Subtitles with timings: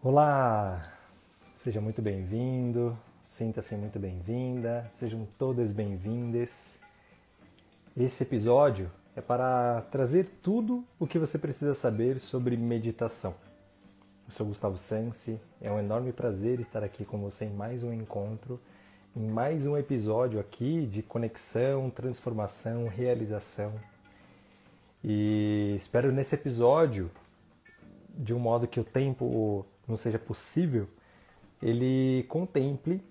[0.00, 0.80] Olá!
[1.56, 6.78] Seja muito bem-vindo, sinta-se muito bem-vinda, sejam todas bem-vindas.
[7.96, 13.34] Esse episódio é para trazer tudo o que você precisa saber sobre meditação.
[14.28, 17.92] Eu sou Gustavo Sansi, é um enorme prazer estar aqui com você em mais um
[17.92, 18.60] encontro,
[19.16, 23.74] em mais um episódio aqui de conexão, transformação, realização.
[25.02, 27.10] E espero nesse episódio,
[28.10, 30.86] de um modo que o tempo não seja possível,
[31.62, 33.02] ele contemple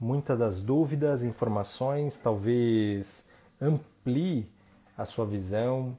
[0.00, 3.28] muitas das dúvidas, informações, talvez
[3.60, 4.50] amplie
[4.96, 5.96] a sua visão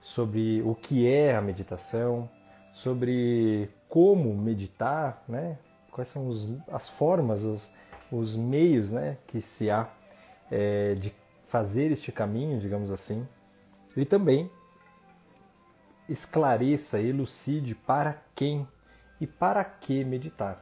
[0.00, 2.28] sobre o que é a meditação,
[2.72, 5.58] sobre como meditar, né?
[5.90, 7.72] quais são os, as formas, os,
[8.10, 9.18] os meios né?
[9.26, 9.88] que se há
[10.50, 11.12] é, de
[11.46, 13.26] fazer este caminho, digamos assim,
[13.96, 14.50] e também
[16.08, 18.66] esclareça, elucide para quem
[19.22, 20.60] e para que meditar.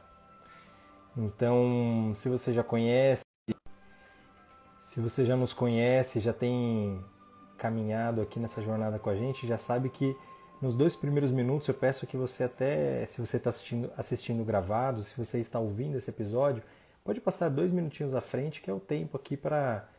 [1.17, 3.23] Então, se você já conhece,
[4.83, 7.03] se você já nos conhece, já tem
[7.57, 10.15] caminhado aqui nessa jornada com a gente, já sabe que
[10.61, 15.03] nos dois primeiros minutos eu peço que você até, se você está assistindo, assistindo gravado,
[15.03, 16.61] se você está ouvindo esse episódio,
[17.03, 19.89] pode passar dois minutinhos à frente, que é o tempo aqui para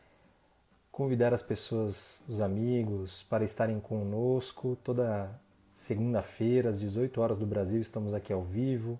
[0.89, 5.37] convidar as pessoas, os amigos, para estarem conosco toda
[5.73, 8.99] segunda-feira, às 18 horas do Brasil, estamos aqui ao vivo,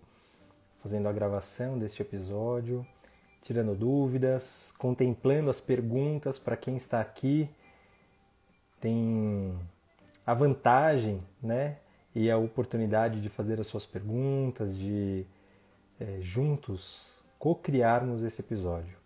[0.81, 2.85] fazendo a gravação deste episódio,
[3.41, 7.49] tirando dúvidas, contemplando as perguntas para quem está aqui.
[8.81, 9.57] Tem
[10.25, 11.77] a vantagem, né,
[12.15, 15.25] e a oportunidade de fazer as suas perguntas, de
[15.99, 19.02] é, juntos co-criarmos esse episódio.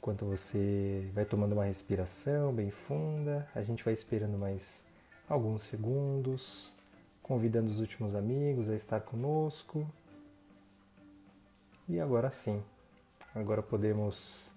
[0.00, 4.86] Enquanto você vai tomando uma respiração bem funda, a gente vai esperando mais
[5.28, 6.74] alguns segundos,
[7.22, 9.86] convidando os últimos amigos a estar conosco.
[11.86, 12.62] E agora sim,
[13.34, 14.54] agora podemos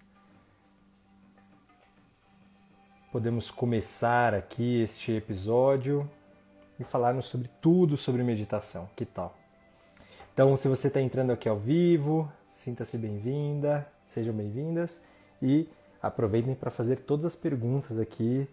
[3.12, 6.10] podemos começar aqui este episódio
[6.80, 8.90] e falarmos sobre tudo sobre meditação.
[8.96, 9.38] Que tal?
[10.34, 15.12] Então, se você está entrando aqui ao vivo, sinta-se bem-vinda, sejam bem-vindas
[15.44, 15.70] e
[16.02, 18.48] aproveitem para fazer todas as perguntas aqui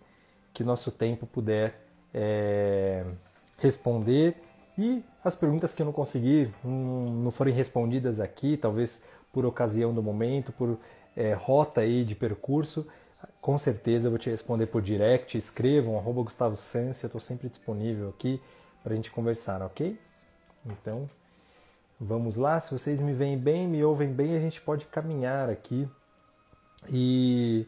[0.53, 1.81] que nosso tempo puder
[2.13, 3.05] é,
[3.59, 4.35] responder.
[4.77, 10.03] E as perguntas que eu não conseguir, não forem respondidas aqui, talvez por ocasião do
[10.03, 10.79] momento, por
[11.17, 12.87] é, rota aí de percurso,
[13.41, 17.49] com certeza eu vou te responder por direct, escrevam, arroba Gustavo Sansi, eu estou sempre
[17.49, 18.41] disponível aqui
[18.83, 19.99] para a gente conversar, ok?
[20.65, 21.07] Então,
[22.01, 25.87] vamos lá, se vocês me veem bem, me ouvem bem, a gente pode caminhar aqui
[26.89, 27.67] e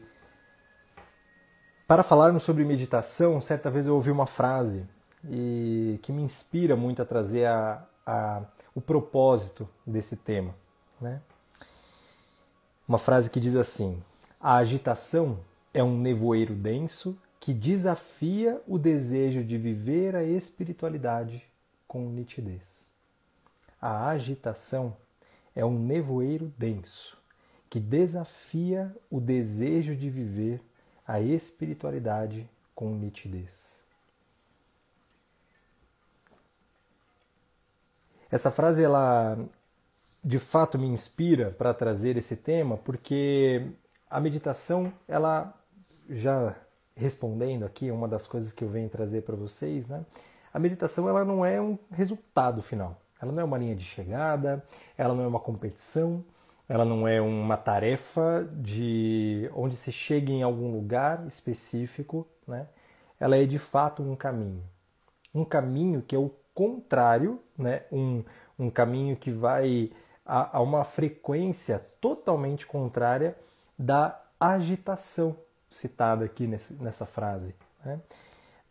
[1.87, 4.85] para falarmos sobre meditação, certa vez eu ouvi uma frase
[5.29, 8.43] e que me inspira muito a trazer a, a,
[8.73, 10.55] o propósito desse tema.
[10.99, 11.21] Né?
[12.87, 14.01] Uma frase que diz assim:
[14.39, 15.39] A agitação
[15.73, 21.45] é um nevoeiro denso que desafia o desejo de viver a espiritualidade
[21.87, 22.91] com nitidez.
[23.81, 24.95] A agitação
[25.53, 27.21] é um nevoeiro denso
[27.73, 30.61] que desafia o desejo de viver
[31.07, 33.83] a espiritualidade com nitidez.
[38.29, 39.39] Essa frase ela
[40.23, 43.65] de fato me inspira para trazer esse tema, porque
[44.07, 45.51] a meditação, ela
[46.07, 46.55] já
[46.95, 50.05] respondendo aqui uma das coisas que eu venho trazer para vocês, né?
[50.53, 53.01] A meditação ela não é um resultado final.
[53.19, 54.63] Ela não é uma linha de chegada,
[54.95, 56.23] ela não é uma competição,
[56.73, 62.65] ela não é uma tarefa de onde se chega em algum lugar específico, né?
[63.19, 64.63] Ela é de fato um caminho.
[65.31, 67.83] Um caminho que é o contrário, né?
[67.91, 68.23] um,
[68.57, 69.91] um caminho que vai
[70.25, 73.37] a, a uma frequência totalmente contrária
[73.77, 75.37] da agitação
[75.69, 77.53] citada aqui nesse, nessa frase.
[77.85, 77.99] Né?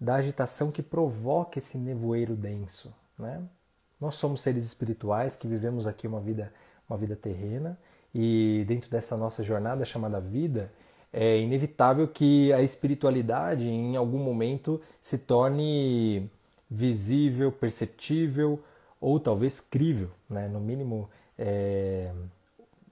[0.01, 2.93] Da agitação que provoca esse nevoeiro denso.
[3.17, 3.41] Né?
[4.01, 6.53] Nós somos seres espirituais que vivemos aqui uma vida
[6.93, 7.79] uma vida terrena,
[8.15, 10.71] e dentro dessa nossa jornada chamada vida,
[11.13, 16.31] é inevitável que a espiritualidade em algum momento se torne
[16.71, 18.59] visível, perceptível
[19.01, 20.49] ou talvez crível, né?
[20.49, 22.11] no mínimo é,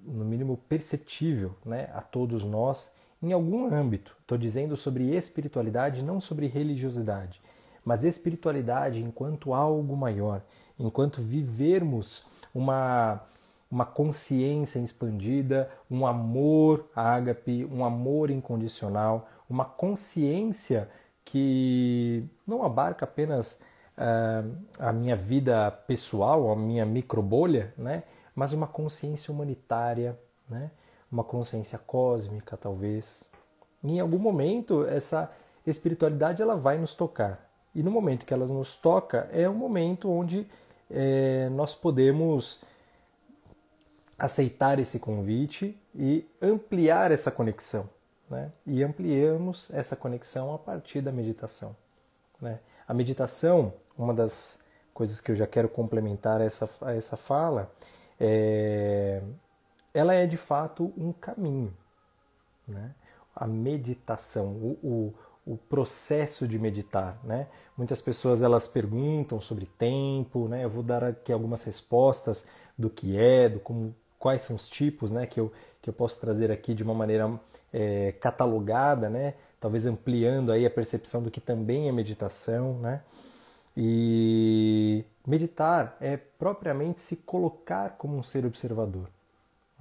[0.03, 1.89] no mínimo perceptível né?
[1.95, 4.15] a todos nós em algum âmbito.
[4.21, 7.41] Estou dizendo sobre espiritualidade, não sobre religiosidade,
[7.85, 10.43] mas espiritualidade enquanto algo maior,
[10.79, 12.25] enquanto vivermos
[12.55, 13.23] uma
[13.71, 20.89] uma consciência expandida, um amor ágape, um amor incondicional, uma consciência
[21.25, 23.63] que não abarca apenas
[23.97, 28.03] uh, a minha vida pessoal, a minha microbolha, né?
[28.35, 30.19] mas uma consciência humanitária,
[30.49, 30.71] né?
[31.11, 33.31] uma consciência cósmica, talvez.
[33.85, 35.31] E em algum momento, essa
[35.65, 37.49] espiritualidade ela vai nos tocar.
[37.75, 40.47] E no momento que ela nos toca, é um momento onde
[40.91, 42.63] é, nós podemos
[44.21, 47.89] aceitar esse convite e ampliar essa conexão.
[48.29, 48.53] Né?
[48.67, 51.75] E ampliamos essa conexão a partir da meditação.
[52.39, 52.61] Né?
[52.87, 54.61] A meditação, uma das
[54.93, 57.73] coisas que eu já quero complementar a essa, a essa fala,
[58.21, 59.23] é,
[59.95, 61.75] ela é de fato um caminho.
[62.69, 62.95] Né?
[63.35, 65.15] A meditação, o, o,
[65.55, 67.47] o processo de meditar, né?
[67.77, 70.65] Muitas pessoas elas perguntam sobre tempo, né?
[70.65, 72.47] Eu vou dar aqui algumas respostas
[72.77, 75.27] do que é, do como, quais são os tipos, né?
[75.27, 75.51] Que eu
[75.83, 77.41] que eu posso trazer aqui de uma maneira
[77.73, 79.35] é, catalogada, né?
[79.59, 83.03] Talvez ampliando aí a percepção do que também é meditação, né?
[83.77, 89.09] E meditar é propriamente se colocar como um ser observador,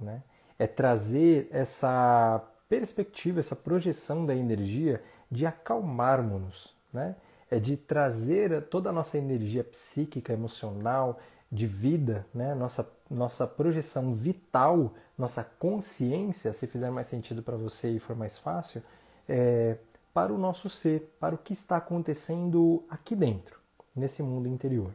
[0.00, 0.22] né?
[0.58, 7.16] É trazer essa perspectiva, essa projeção da energia de acalmarmos-nos, né?
[7.50, 11.18] É de trazer toda a nossa energia psíquica, emocional,
[11.50, 12.54] de vida, né?
[12.54, 18.38] Nossa nossa projeção vital, nossa consciência, se fizer mais sentido para você e for mais
[18.38, 18.82] fácil,
[19.28, 19.76] é,
[20.14, 23.58] para o nosso ser, para o que está acontecendo aqui dentro,
[23.94, 24.92] nesse mundo interior.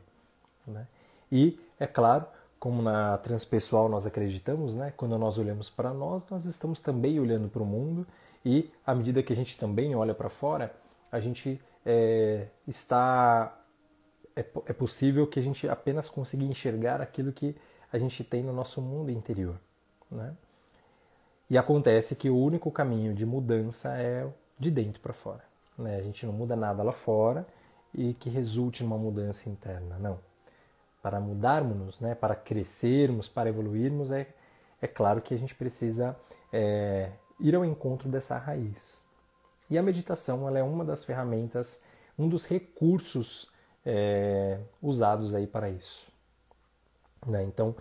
[0.65, 0.87] Né?
[1.31, 2.25] E, é claro,
[2.59, 4.93] como na transpessoal nós acreditamos, né?
[4.95, 8.07] quando nós olhamos para nós, nós estamos também olhando para o mundo
[8.43, 10.73] e à medida que a gente também olha para fora,
[11.11, 13.57] a gente é, está.
[14.35, 17.55] É, é possível que a gente apenas consiga enxergar aquilo que
[17.95, 19.57] a gente tem no nosso mundo interior.
[20.11, 20.35] Né?
[21.49, 24.27] E acontece que o único caminho de mudança é
[24.59, 25.43] de dentro para fora.
[25.77, 25.95] Né?
[25.95, 27.47] A gente não muda nada lá fora
[27.93, 29.97] e que resulte numa mudança interna.
[29.97, 30.19] Não.
[31.01, 32.15] Para mudarmos, né?
[32.15, 34.27] para crescermos, para evoluirmos, é,
[34.81, 36.17] é claro que a gente precisa
[36.51, 39.07] é, ir ao encontro dessa raiz.
[39.69, 41.81] E a meditação ela é uma das ferramentas,
[42.19, 43.49] um dos recursos
[43.85, 46.13] é, usados aí para isso.
[47.25, 47.43] Né?
[47.43, 47.75] Então,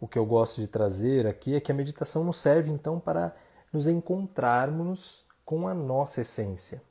[0.00, 3.34] o que eu gosto de trazer aqui é que a meditação nos serve então para
[3.72, 6.82] nos encontrarmos com a nossa essência,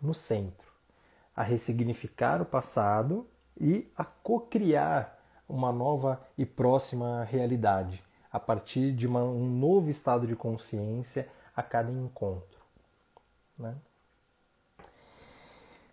[0.00, 0.68] no centro,
[1.34, 3.26] a ressignificar o passado
[3.60, 5.18] e a cocriar
[5.48, 8.02] uma nova e próxima realidade
[8.32, 12.60] a partir de uma, um novo estado de consciência a cada encontro.
[13.58, 13.74] Né?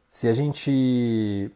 [0.07, 1.51] Se a gente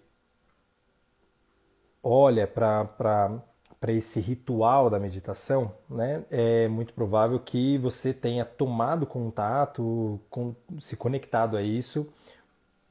[2.03, 3.43] olha para
[3.89, 10.95] esse ritual da meditação, né, é muito provável que você tenha tomado contato, com, se
[10.95, 12.07] conectado a isso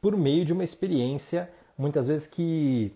[0.01, 2.93] por meio de uma experiência, muitas vezes que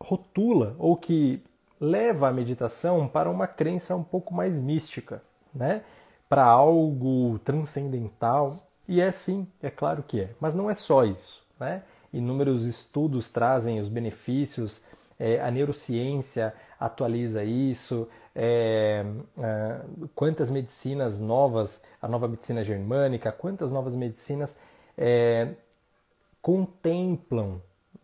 [0.00, 1.42] rotula ou que
[1.80, 5.22] leva a meditação para uma crença um pouco mais mística,
[5.54, 5.82] né?
[6.28, 8.56] para algo transcendental.
[8.88, 10.30] E é sim, é claro que é.
[10.40, 11.44] Mas não é só isso.
[11.58, 11.82] Né?
[12.12, 14.84] Inúmeros estudos trazem os benefícios,
[15.18, 19.04] é, a neurociência atualiza isso, é,
[19.38, 19.80] é,
[20.14, 24.60] quantas medicinas novas, a nova medicina germânica, quantas novas medicinas
[24.96, 25.54] é,
[26.42, 27.62] contemplam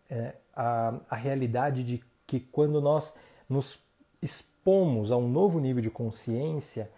[0.09, 3.79] é, a, a realidade de que quando nós nos
[4.21, 6.89] expomos a um novo nível de consciência,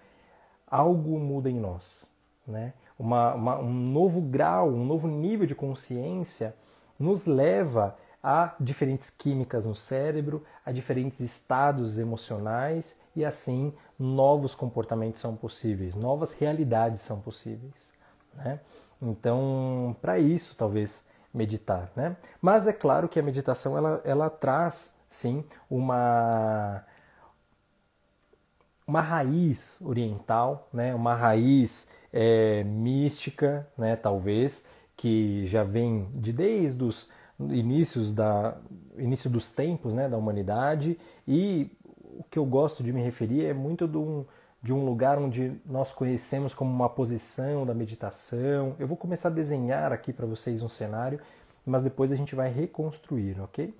[0.65, 2.09] algo muda em nós.
[2.47, 2.73] Né?
[2.97, 6.55] Uma, uma, um novo grau, um novo nível de consciência
[6.97, 15.21] nos leva a diferentes químicas no cérebro, a diferentes estados emocionais e assim novos comportamentos
[15.21, 17.93] são possíveis, novas realidades são possíveis.
[18.33, 18.59] Né?
[18.99, 21.91] Então, para isso, talvez meditar.
[21.95, 22.17] Né?
[22.41, 26.83] Mas é claro que a meditação ela, ela traz, sim, uma
[28.87, 30.95] uma raiz oriental, né?
[30.95, 33.95] uma raiz é, mística, né?
[33.95, 34.67] talvez,
[34.97, 38.57] que já vem de desde os inícios da
[38.97, 40.07] início dos tempos né?
[40.07, 41.69] da humanidade e
[42.17, 44.25] o que eu gosto de me referir é muito de um,
[44.63, 48.75] de um lugar onde nós conhecemos como uma posição da meditação.
[48.79, 51.19] Eu vou começar a desenhar aqui para vocês um cenário,
[51.65, 53.73] mas depois a gente vai reconstruir, ok?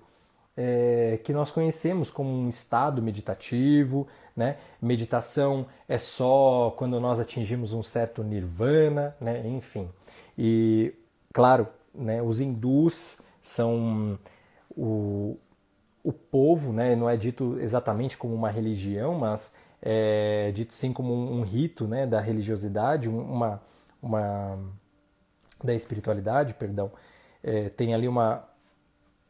[0.56, 4.08] é, que nós conhecemos como um estado meditativo.
[4.34, 4.56] Né?
[4.80, 9.46] Meditação é só quando nós atingimos um certo nirvana, né?
[9.46, 9.88] enfim.
[10.36, 10.94] E,
[11.32, 14.18] claro, né, os hindus são
[14.76, 15.38] o,
[16.02, 21.14] o povo, né, não é dito exatamente como uma religião, mas é dito sim como
[21.14, 23.62] um, um rito né, da religiosidade, uma,
[24.02, 24.58] uma
[25.62, 26.90] da espiritualidade, perdão.
[27.42, 28.44] É, tem ali uma,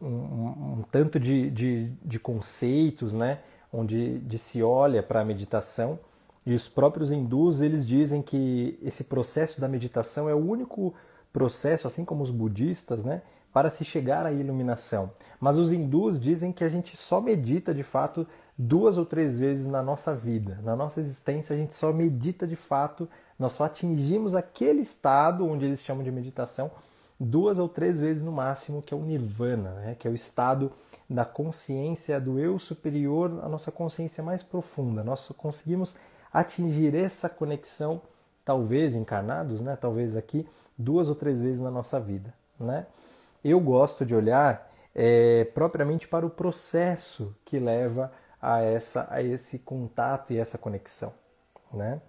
[0.01, 5.99] um, um, tanto de, de, de, conceitos, né, onde de se olha para a meditação
[6.47, 10.95] e os próprios hindus eles dizem que esse processo da meditação é o único
[11.33, 13.21] processo, assim como os budistas, né,
[13.57, 15.13] para se chegar à iluminação.
[15.41, 18.27] Mas os hindus dizem que a gente só medita de fato
[18.59, 22.55] duas ou três vezes na nossa vida, na nossa existência a gente só medita de
[22.55, 23.09] fato,
[23.39, 26.71] nós só atingimos aquele estado onde eles chamam de meditação
[27.19, 29.97] duas ou três vezes no máximo, que é o nirvana, né?
[29.99, 30.71] que é o estado
[31.09, 35.03] da consciência do eu superior, a nossa consciência mais profunda.
[35.03, 35.97] Nós conseguimos
[36.31, 38.03] atingir essa conexão,
[38.45, 39.79] talvez encarnados, né?
[39.81, 40.47] talvez aqui,
[40.77, 42.35] duas ou três vezes na nossa vida.
[42.61, 42.85] Né?
[43.49, 48.11] Eu gosto de olhar é, propriamente para o processo que leva
[48.43, 51.15] a, essa, a esse contato e essa conexão.
[51.73, 52.01] Né?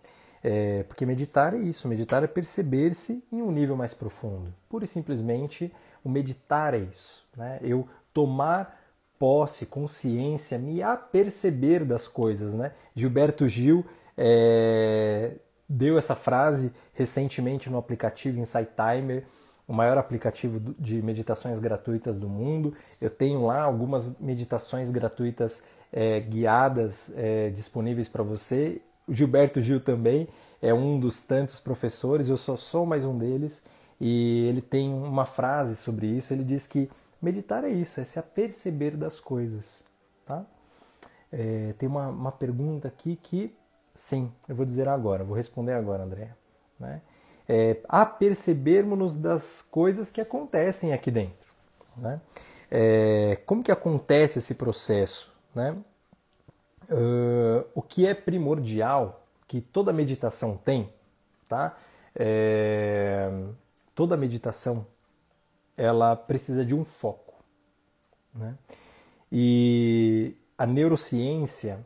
[0.44, 4.52] É, porque meditar é isso, meditar é perceber-se em um nível mais profundo.
[4.68, 5.72] Pura e simplesmente
[6.04, 7.24] o meditar é isso.
[7.36, 7.60] Né?
[7.62, 8.82] Eu tomar
[9.20, 12.56] posse, consciência, me aperceber das coisas.
[12.56, 12.72] Né?
[12.96, 13.86] Gilberto Gil
[14.18, 15.34] é,
[15.70, 19.24] deu essa frase recentemente no aplicativo Insight Timer,
[19.68, 22.74] o maior aplicativo de meditações gratuitas do mundo.
[23.02, 29.80] Eu tenho lá algumas meditações gratuitas é, guiadas é, disponíveis para você o Gilberto Gil
[29.80, 30.28] também
[30.62, 33.64] é um dos tantos professores, eu só sou mais um deles,
[34.02, 36.90] e ele tem uma frase sobre isso, ele diz que
[37.22, 39.86] meditar é isso, é se aperceber das coisas.
[40.26, 40.46] Tá?
[41.32, 43.56] É, tem uma, uma pergunta aqui que,
[43.96, 46.32] sim, eu vou dizer agora, vou responder agora, André.
[46.80, 47.02] Né?
[47.48, 51.48] É, apercebermos-nos das coisas que acontecem aqui dentro.
[51.96, 52.20] Né?
[52.70, 55.32] É, como que acontece esse processo?
[55.56, 55.74] Né?
[56.90, 60.90] Uh, o que é primordial, que toda meditação tem,
[61.48, 61.78] tá?
[62.16, 63.30] É,
[63.94, 64.88] toda meditação
[65.76, 67.34] ela precisa de um foco,
[68.34, 68.56] né?
[69.32, 71.86] E a neurociência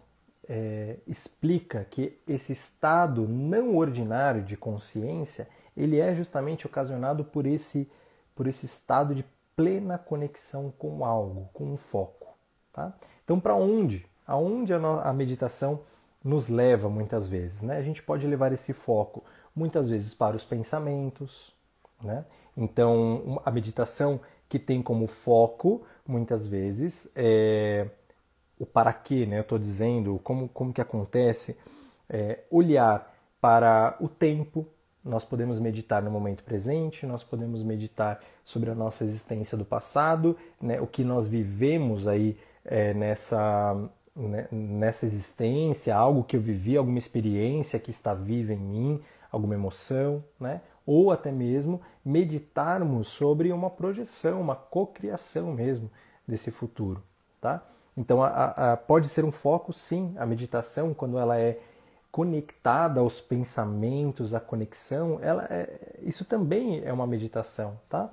[0.54, 7.90] é, explica que esse estado não ordinário de consciência ele é justamente ocasionado por esse
[8.36, 9.24] por esse estado de
[9.56, 12.28] plena conexão com algo, com um foco,
[12.74, 12.94] tá?
[13.24, 15.82] Então para onde aonde a meditação
[16.22, 17.62] nos leva muitas vezes.
[17.62, 17.78] Né?
[17.78, 19.24] A gente pode levar esse foco
[19.56, 21.54] muitas vezes para os pensamentos.
[22.04, 22.26] Né?
[22.56, 27.88] Então, a meditação que tem como foco, muitas vezes, é
[28.62, 29.40] o para quê, né?
[29.40, 31.58] eu estou dizendo, como, como que acontece,
[32.08, 34.68] é olhar para o tempo,
[35.04, 40.38] nós podemos meditar no momento presente, nós podemos meditar sobre a nossa existência do passado,
[40.62, 40.80] né?
[40.80, 47.00] o que nós vivemos aí é, nessa né, nessa existência, algo que eu vivi, alguma
[47.00, 49.02] experiência que está viva em mim,
[49.32, 50.62] alguma emoção, né?
[50.86, 55.90] ou até mesmo meditarmos sobre uma projeção, uma cocriação mesmo
[56.28, 57.02] desse futuro.
[57.40, 57.66] Tá?
[57.96, 61.60] Então, a, a, pode ser um foco, sim, a meditação, quando ela é
[62.12, 67.80] conectada aos pensamentos, a conexão, ela é, isso também é uma meditação.
[67.90, 68.10] Tá?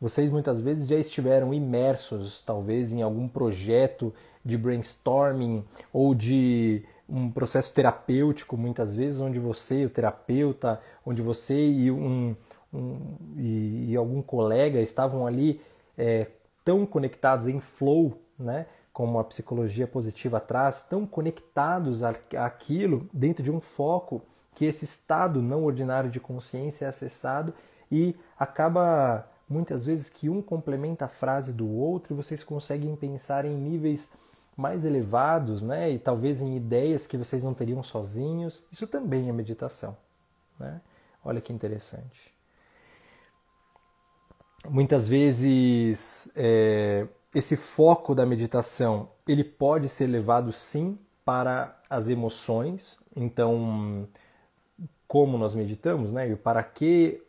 [0.00, 4.12] Vocês muitas vezes já estiveram imersos, talvez, em algum projeto
[4.44, 11.68] de brainstorming ou de um processo terapêutico, muitas vezes, onde você, o terapeuta, onde você
[11.68, 12.34] e, um,
[12.72, 15.60] um e, e, algum colega estavam ali
[15.96, 16.26] é,
[16.64, 18.66] tão conectados em flow, né?
[18.92, 24.22] Como a psicologia positiva traz, tão conectados àquilo dentro de um foco
[24.54, 27.54] que esse estado não ordinário de consciência é acessado
[27.90, 33.56] e acaba muitas vezes que um complementa a frase do outro vocês conseguem pensar em
[33.56, 34.12] níveis
[34.56, 35.90] mais elevados, né?
[35.90, 38.66] E talvez em ideias que vocês não teriam sozinhos.
[38.70, 39.96] Isso também é meditação,
[40.58, 40.80] né?
[41.24, 42.32] Olha que interessante.
[44.68, 52.98] Muitas vezes é, esse foco da meditação ele pode ser levado sim para as emoções.
[53.14, 54.08] Então,
[55.06, 56.30] como nós meditamos, né?
[56.30, 57.22] E para que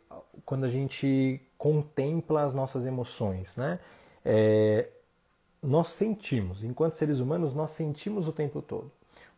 [0.44, 3.78] quando a gente contempla as nossas emoções, né?
[4.24, 4.88] É,
[5.62, 8.90] nós sentimos, enquanto seres humanos, nós sentimos o tempo todo.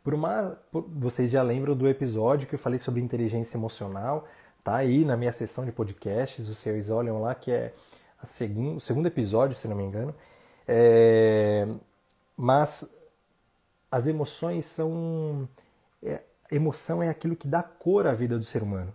[0.02, 4.26] Por uma, por, vocês já lembram do episódio que eu falei sobre inteligência emocional?
[4.64, 7.73] Tá aí na minha sessão de podcasts, vocês olham lá que é
[8.20, 10.14] a segun, o segundo episódio, se não me engano.
[10.66, 11.66] É,
[12.37, 12.94] mas
[13.90, 15.49] as emoções são.
[16.02, 18.92] É, emoção é aquilo que dá cor à vida do ser humano.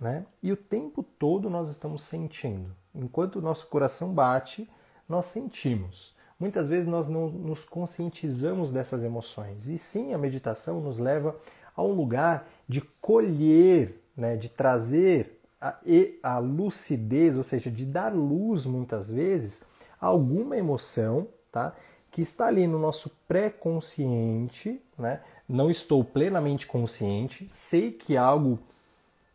[0.00, 0.24] Né?
[0.42, 2.74] E o tempo todo nós estamos sentindo.
[2.94, 4.68] Enquanto o nosso coração bate,
[5.08, 6.14] nós sentimos.
[6.38, 9.68] Muitas vezes nós não nos conscientizamos dessas emoções.
[9.68, 11.36] E sim, a meditação nos leva
[11.76, 15.78] a um lugar de colher, né, de trazer a,
[16.22, 19.64] a lucidez, ou seja, de dar luz muitas vezes
[20.04, 21.74] alguma emoção, tá?
[22.10, 25.20] Que está ali no nosso pré-consciente, né?
[25.48, 28.58] Não estou plenamente consciente, sei que algo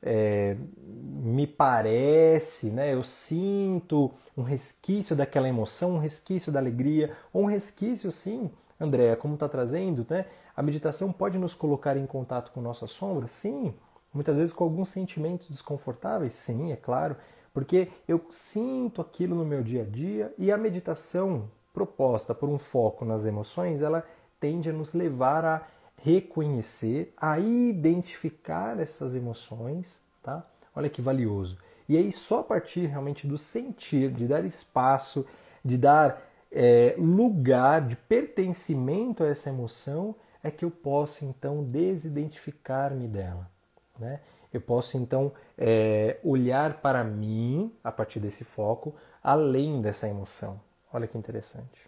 [0.02, 2.94] é, me parece, né?
[2.94, 8.50] Eu sinto um resquício daquela emoção, um resquício da alegria, ou um resquício, sim,
[8.80, 10.26] André, como está trazendo, né?
[10.56, 13.28] A meditação pode nos colocar em contato com nossa sombra?
[13.28, 13.74] Sim.
[14.14, 16.34] Muitas vezes com alguns sentimentos desconfortáveis?
[16.34, 17.16] Sim, é claro.
[17.54, 22.58] Porque eu sinto aquilo no meu dia a dia e a meditação proposta por um
[22.58, 24.06] foco nas emoções, ela
[24.40, 30.46] tende a nos levar a reconhecer, a identificar essas emoções, tá?
[30.76, 31.58] Olha que valioso.
[31.88, 35.26] E aí, só a partir realmente do sentir, de dar espaço,
[35.64, 43.08] de dar é, lugar, de pertencimento a essa emoção, é que eu posso então desidentificar-me
[43.08, 43.50] dela.
[43.98, 44.22] Né?
[44.54, 50.60] Eu posso então é, olhar para mim a partir desse foco, além dessa emoção.
[50.92, 51.88] Olha que interessante.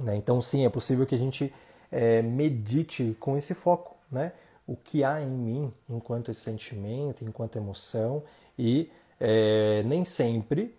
[0.00, 0.16] Né?
[0.16, 1.52] Então, sim, é possível que a gente
[1.90, 4.32] é, medite com esse foco, né?
[4.66, 8.22] O que há em mim enquanto sentimento, enquanto emoção,
[8.58, 8.90] e
[9.20, 10.74] é, nem sempre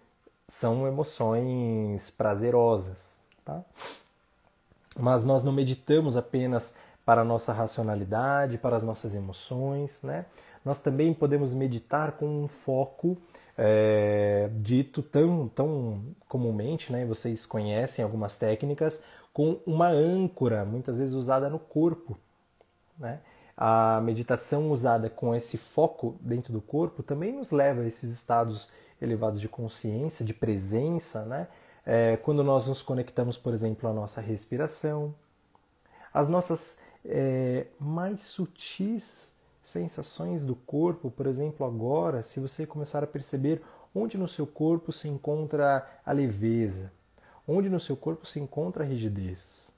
[0.48, 3.64] são emoções prazerosas, tá?
[5.00, 10.26] Mas nós não meditamos apenas para a nossa racionalidade, para as nossas emoções, né?
[10.68, 13.18] Nós também podemos meditar com um foco
[13.58, 17.06] é, dito tão, tão comumente, né?
[17.06, 19.02] Vocês conhecem algumas técnicas,
[19.34, 22.18] com uma âncora, muitas vezes usada no corpo.
[23.00, 23.22] Né?
[23.56, 28.70] A meditação usada com esse foco dentro do corpo também nos leva a esses estados
[29.02, 31.48] elevados de consciência, de presença, né?
[31.86, 35.16] É, quando nós nos conectamos, por exemplo, à nossa respiração,
[36.14, 39.37] as nossas é, mais sutis
[39.68, 43.62] sensações do corpo, por exemplo, agora, se você começar a perceber
[43.94, 46.90] onde no seu corpo se encontra a leveza,
[47.46, 49.74] onde no seu corpo se encontra a rigidez,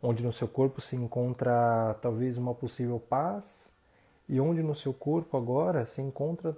[0.00, 3.74] onde no seu corpo se encontra talvez uma possível paz
[4.28, 6.56] e onde no seu corpo agora se encontra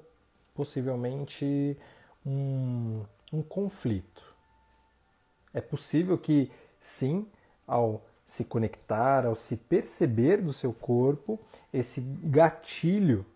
[0.55, 1.79] possivelmente
[2.27, 4.23] um, um conflito.
[5.55, 7.27] É possível que, sim,
[7.67, 11.37] ao se conectar, ao se perceber do seu corpo,
[11.75, 13.27] esse gatilho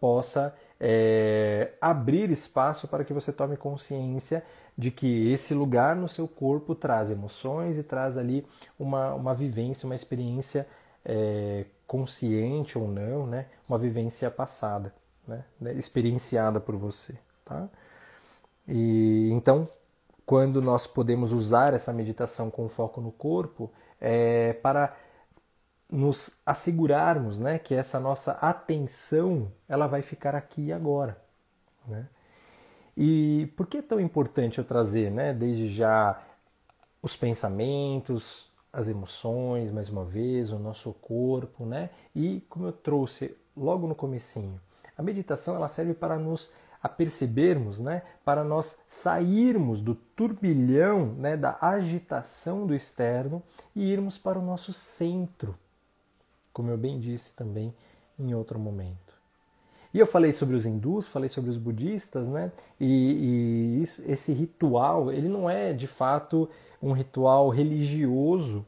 [0.00, 4.42] possa é, abrir espaço para que você tome consciência
[4.76, 8.46] de que esse lugar no seu corpo traz emoções e traz ali
[8.78, 10.66] uma, uma vivência, uma experiência
[11.04, 13.48] é, consciente ou não, né?
[13.68, 14.94] uma vivência passada,
[15.26, 15.44] né?
[15.60, 15.74] né?
[15.74, 17.18] experienciada por você.
[17.44, 17.68] Tá?
[18.66, 19.68] E então,
[20.24, 24.96] quando nós podemos usar essa meditação com foco no corpo, é para
[25.90, 31.16] nos assegurarmos né, que essa nossa atenção ela vai ficar aqui e agora.
[31.86, 32.06] Né?
[32.96, 36.20] E por que é tão importante eu trazer, né, desde já
[37.02, 41.90] os pensamentos, as emoções, mais uma vez, o nosso corpo, né?
[42.14, 44.60] E como eu trouxe logo no comecinho,
[44.96, 51.56] a meditação ela serve para nos apercebermos, né, para nós sairmos do turbilhão, né, da
[51.60, 53.42] agitação do externo
[53.74, 55.56] e irmos para o nosso centro,
[56.52, 57.74] como eu bem disse também
[58.18, 59.08] em outro momento.
[59.92, 62.52] E eu falei sobre os hindus, falei sobre os budistas, né?
[62.78, 66.48] E, e isso, esse ritual, ele não é de fato
[66.82, 68.66] um ritual religioso,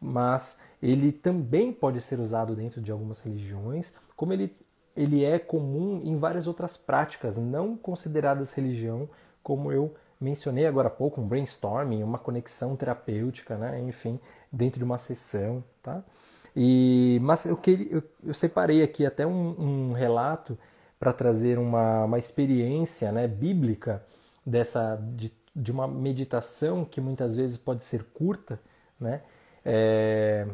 [0.00, 4.54] mas ele também pode ser usado dentro de algumas religiões, como ele,
[4.96, 9.08] ele é comum em várias outras práticas não consideradas religião,
[9.42, 13.80] como eu mencionei agora há pouco, um brainstorming, uma conexão terapêutica, né?
[13.80, 14.20] enfim,
[14.52, 15.64] dentro de uma sessão.
[15.82, 16.02] Tá?
[16.54, 20.58] E, mas eu, queria, eu, eu separei aqui até um, um relato
[20.98, 24.04] para trazer uma, uma experiência né, bíblica
[24.44, 28.60] dessa de, de uma meditação que muitas vezes pode ser curta,
[28.98, 29.22] né?
[29.64, 30.46] É,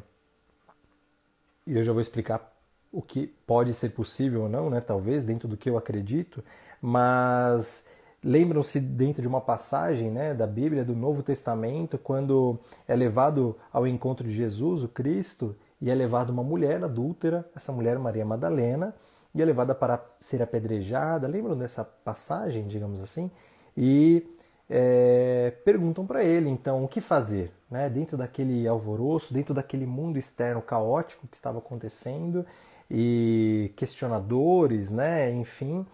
[1.66, 2.55] e eu já vou explicar
[2.96, 4.80] o que pode ser possível ou não, né?
[4.80, 6.42] Talvez dentro do que eu acredito,
[6.80, 7.86] mas
[8.24, 13.86] lembram-se dentro de uma passagem né, da Bíblia, do Novo Testamento, quando é levado ao
[13.86, 18.94] encontro de Jesus, o Cristo, e é levado uma mulher adúltera, essa mulher Maria Madalena,
[19.34, 21.28] e é levada para ser apedrejada.
[21.28, 23.30] Lembram dessa passagem, digamos assim?
[23.76, 24.26] E
[24.70, 27.52] é, perguntam para ele, então, o que fazer?
[27.70, 27.90] Né?
[27.90, 32.46] Dentro daquele alvoroço, dentro daquele mundo externo caótico que estava acontecendo,
[32.90, 35.32] e questionadores, né?
[35.32, 35.84] enfim.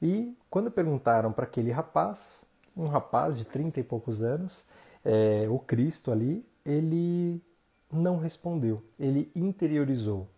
[0.00, 2.46] E quando perguntaram para aquele rapaz,
[2.76, 4.66] um rapaz de 30 e poucos anos,
[5.04, 7.42] é, o Cristo ali, ele
[7.92, 10.28] não respondeu, ele interiorizou.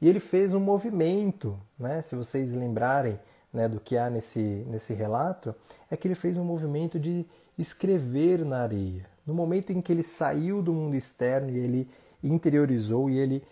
[0.00, 2.00] E ele fez um movimento, né?
[2.02, 3.18] se vocês lembrarem
[3.52, 5.54] né, do que há nesse, nesse relato,
[5.90, 7.26] é que ele fez um movimento de
[7.58, 9.06] escrever na areia.
[9.26, 11.88] No momento em que ele saiu do mundo externo e ele
[12.22, 13.42] interiorizou e ele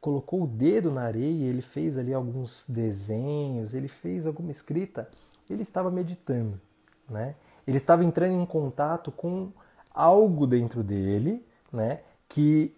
[0.00, 5.08] colocou o dedo na areia, ele fez ali alguns desenhos, ele fez alguma escrita,
[5.48, 6.60] ele estava meditando,
[7.08, 7.34] né?
[7.66, 9.52] Ele estava entrando em contato com
[9.92, 12.00] algo dentro dele, né?
[12.28, 12.74] Que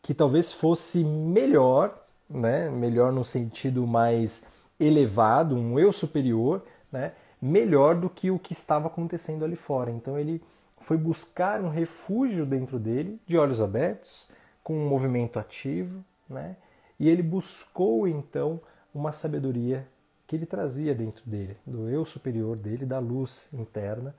[0.00, 1.96] que talvez fosse melhor,
[2.28, 2.68] né?
[2.68, 4.44] Melhor no sentido mais
[4.78, 7.12] elevado, um eu superior, né?
[7.40, 9.90] Melhor do que o que estava acontecendo ali fora.
[9.90, 10.42] Então ele
[10.78, 14.26] foi buscar um refúgio dentro dele, de olhos abertos,
[14.62, 16.56] com um movimento ativo, né?
[16.98, 18.60] E ele buscou então
[18.94, 19.86] uma sabedoria
[20.26, 24.14] que ele trazia dentro dele, do eu superior dele, da luz interna,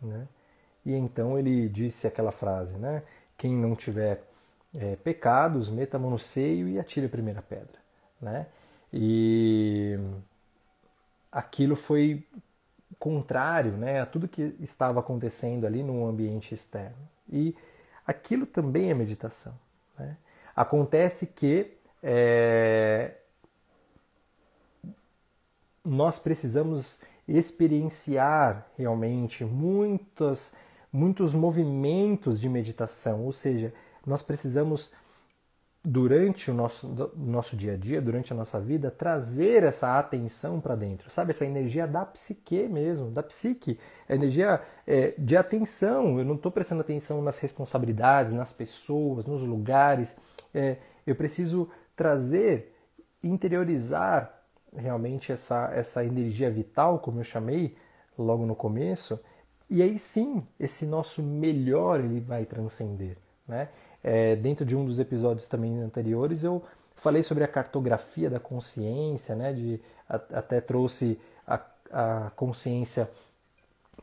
[0.00, 0.26] né?
[0.84, 3.02] E então ele disse aquela frase, né?
[3.36, 4.24] Quem não tiver
[4.76, 7.78] é, pecados, meta a mão no seio e atire a primeira pedra,
[8.20, 8.46] né?
[8.92, 9.98] E
[11.30, 12.26] aquilo foi
[12.98, 16.96] contrário, né, a tudo que estava acontecendo ali no ambiente externo.
[17.28, 17.56] E
[18.06, 19.58] aquilo também é meditação.
[20.54, 23.14] Acontece que é,
[25.84, 30.54] nós precisamos experienciar realmente muitos,
[30.92, 33.72] muitos movimentos de meditação, ou seja,
[34.06, 34.92] nós precisamos
[35.84, 40.76] durante o nosso, nosso dia a dia, durante a nossa vida, trazer essa atenção para
[40.76, 41.30] dentro, sabe?
[41.30, 46.18] Essa energia da psique mesmo, da psique, a energia é, de atenção.
[46.18, 50.16] Eu não estou prestando atenção nas responsabilidades, nas pessoas, nos lugares.
[50.54, 52.76] É, eu preciso trazer,
[53.22, 54.40] interiorizar
[54.74, 57.76] realmente essa, essa energia vital, como eu chamei
[58.16, 59.20] logo no começo,
[59.68, 63.16] e aí sim esse nosso melhor ele vai transcender,
[63.48, 63.68] né?
[64.02, 66.62] É, dentro de um dos episódios também anteriores, eu
[66.94, 69.52] falei sobre a cartografia da consciência, né?
[69.52, 71.60] De, a, até trouxe a,
[71.90, 73.08] a consciência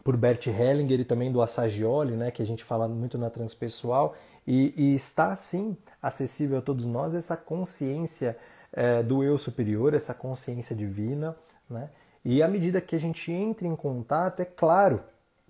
[0.04, 2.32] por Bert Hellinger e também do Assagioli, né?
[2.32, 4.16] Que a gente fala muito na transpessoal.
[4.48, 8.38] E, e está, sim, acessível a todos nós essa consciência
[8.74, 11.36] é, do eu superior, essa consciência divina,
[11.70, 11.90] né?
[12.24, 15.02] E à medida que a gente entra em contato, é claro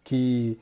[0.04, 0.60] que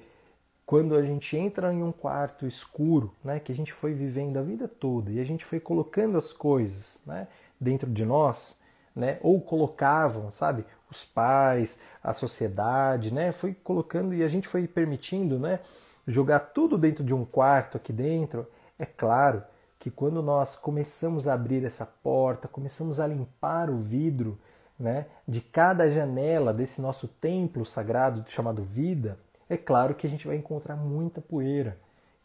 [0.67, 4.41] quando a gente entra em um quarto escuro, né, que a gente foi vivendo a
[4.41, 8.59] vida toda e a gente foi colocando as coisas né, dentro de nós,
[8.93, 14.67] né, ou colocavam, sabe, os pais, a sociedade, né, foi colocando e a gente foi
[14.67, 15.61] permitindo, né,
[16.05, 18.45] jogar tudo dentro de um quarto aqui dentro.
[18.77, 19.43] É claro
[19.79, 24.37] que quando nós começamos a abrir essa porta, começamos a limpar o vidro,
[24.77, 29.17] né, de cada janela desse nosso templo sagrado chamado vida,
[29.49, 31.77] é claro que a gente vai encontrar muita poeira.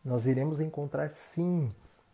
[0.04, 1.68] Nós iremos encontrar, sim,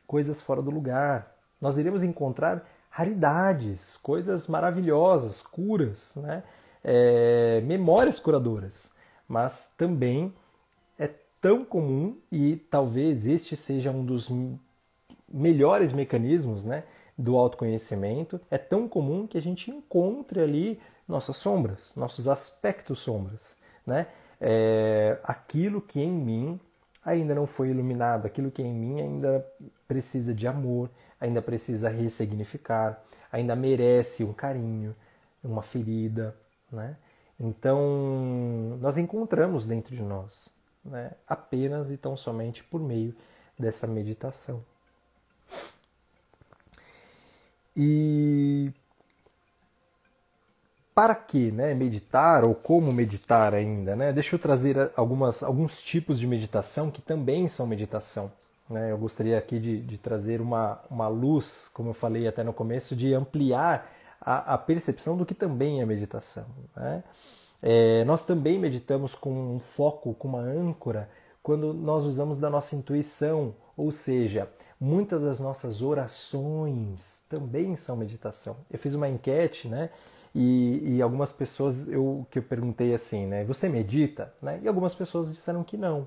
[0.06, 1.34] coisas fora do lugar.
[1.60, 6.42] Nós iremos encontrar raridades, coisas maravilhosas, curas, né?
[6.84, 8.90] É, memórias curadoras.
[9.26, 10.32] Mas também
[10.98, 14.30] é tão comum e talvez este seja um dos
[15.28, 16.84] melhores mecanismos né,
[17.16, 18.40] do autoconhecimento.
[18.50, 23.56] É tão comum que a gente encontre ali nossas sombras, nossos aspectos sombras.
[23.86, 24.06] Né?
[24.40, 26.60] É, aquilo que em mim
[27.04, 29.46] ainda não foi iluminado, aquilo que em mim ainda
[29.86, 34.94] precisa de amor, ainda precisa ressignificar, ainda merece um carinho,
[35.42, 36.36] uma ferida,
[36.70, 36.96] né?
[37.40, 40.52] Então, nós encontramos dentro de nós,
[40.84, 41.12] né?
[41.26, 43.14] apenas e tão somente por meio
[43.56, 44.64] dessa meditação.
[47.76, 48.72] E
[50.98, 53.94] para que né, meditar ou como meditar ainda?
[53.94, 54.12] Né?
[54.12, 58.32] Deixa eu trazer algumas, alguns tipos de meditação que também são meditação.
[58.68, 58.90] Né?
[58.90, 62.96] Eu gostaria aqui de, de trazer uma, uma luz, como eu falei até no começo,
[62.96, 63.88] de ampliar
[64.20, 66.46] a, a percepção do que também é meditação.
[66.74, 67.04] Né?
[67.62, 71.08] É, nós também meditamos com um foco, com uma âncora,
[71.44, 78.56] quando nós usamos da nossa intuição, ou seja, muitas das nossas orações também são meditação.
[78.68, 79.90] Eu fiz uma enquete, né?
[80.40, 83.44] E, e, algumas pessoas eu que eu perguntei assim, né?
[83.44, 84.32] Você medita?
[84.40, 84.60] Né?
[84.62, 86.06] E algumas pessoas disseram que não.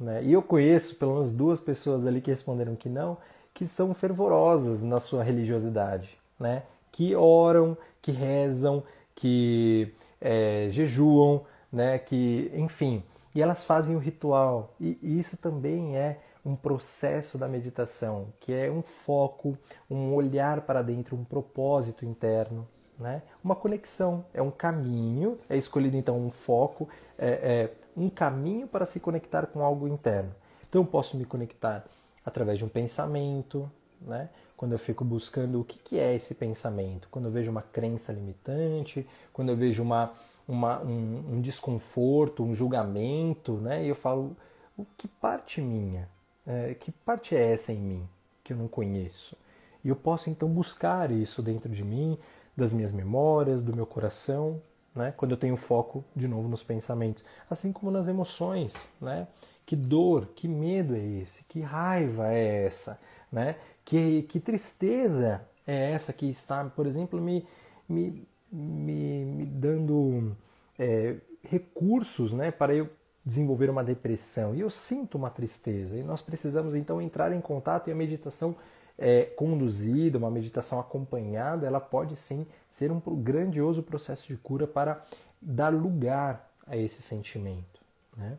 [0.00, 0.24] Né?
[0.24, 3.18] E eu conheço pelo menos duas pessoas ali que responderam que não,
[3.52, 6.62] que são fervorosas na sua religiosidade, né?
[6.90, 8.82] Que oram, que rezam,
[9.14, 11.98] que é, jejuam, né?
[11.98, 14.74] Que, enfim, e elas fazem o ritual.
[14.80, 19.54] E, e isso também é um processo da meditação, que é um foco,
[19.90, 22.66] um olhar para dentro, um propósito interno,
[23.00, 23.22] né?
[23.42, 28.86] Uma conexão é um caminho, é escolhido então um foco, é, é um caminho para
[28.86, 30.32] se conectar com algo interno.
[30.68, 31.84] Então eu posso me conectar
[32.24, 33.68] através de um pensamento,
[34.00, 34.28] né?
[34.60, 38.12] quando eu fico buscando o que, que é esse pensamento, quando eu vejo uma crença
[38.12, 40.12] limitante, quando eu vejo uma,
[40.46, 43.82] uma, um, um, desconforto, um julgamento, né?
[43.82, 44.36] E eu falo,
[44.76, 46.06] o que parte minha?
[46.46, 48.08] É, que parte é essa em mim
[48.44, 49.34] que eu não conheço?
[49.82, 52.18] E eu posso então buscar isso dentro de mim,
[52.60, 54.60] das minhas memórias, do meu coração,
[54.94, 55.12] né?
[55.16, 59.26] Quando eu tenho foco de novo nos pensamentos, assim como nas emoções, né?
[59.66, 61.44] Que dor, que medo é esse?
[61.44, 63.56] Que raiva é essa, né?
[63.84, 67.46] Que, que tristeza é essa que está, por exemplo, me,
[67.88, 70.36] me, me, me dando
[70.78, 72.88] é, recursos né, para eu
[73.24, 74.54] desenvolver uma depressão.
[74.54, 75.96] E eu sinto uma tristeza.
[75.96, 78.56] E nós precisamos então entrar em contato e a meditação
[79.00, 85.02] é, conduzida, uma meditação acompanhada, ela pode sim ser um grandioso processo de cura para
[85.40, 87.80] dar lugar a esse sentimento.
[88.14, 88.36] Né?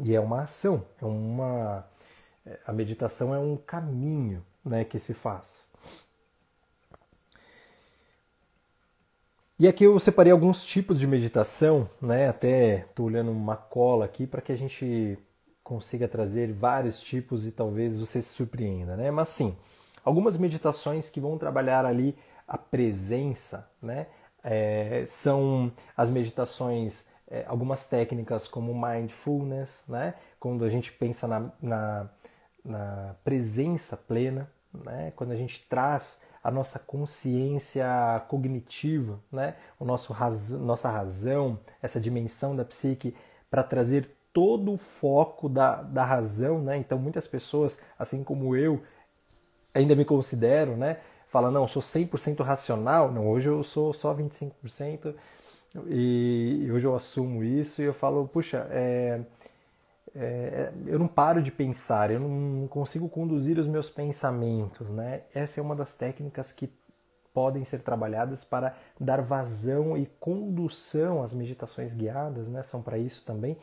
[0.00, 1.84] E é uma ação, é uma.
[2.46, 5.70] É, a meditação é um caminho né, que se faz.
[9.58, 12.28] E aqui eu separei alguns tipos de meditação, né?
[12.28, 15.18] Até estou olhando uma cola aqui para que a gente
[15.68, 19.10] consiga trazer vários tipos e talvez você se surpreenda, né?
[19.10, 19.54] Mas sim,
[20.02, 24.06] algumas meditações que vão trabalhar ali a presença, né?
[24.42, 30.14] É, são as meditações, é, algumas técnicas como mindfulness, né?
[30.40, 32.10] Quando a gente pensa na, na,
[32.64, 35.12] na presença plena, né?
[35.14, 37.84] Quando a gente traz a nossa consciência
[38.26, 39.56] cognitiva, né?
[39.78, 40.50] o nosso raz...
[40.52, 43.14] nossa razão, essa dimensão da psique,
[43.50, 46.62] para trazer todo o foco da, da razão.
[46.62, 46.76] Né?
[46.76, 48.80] Então, muitas pessoas, assim como eu,
[49.74, 50.98] ainda me considero, né?
[51.26, 53.10] fala, não, eu sou 100% racional.
[53.10, 55.12] Não, hoje eu sou só 25%.
[55.88, 59.20] E hoje eu assumo isso e eu falo, puxa, é,
[60.14, 65.22] é, eu não paro de pensar, eu não consigo conduzir os meus pensamentos, né?
[65.34, 66.72] Essa é uma das técnicas que
[67.34, 72.62] podem ser trabalhadas para dar vazão e condução às meditações guiadas, né?
[72.62, 73.58] São para isso também,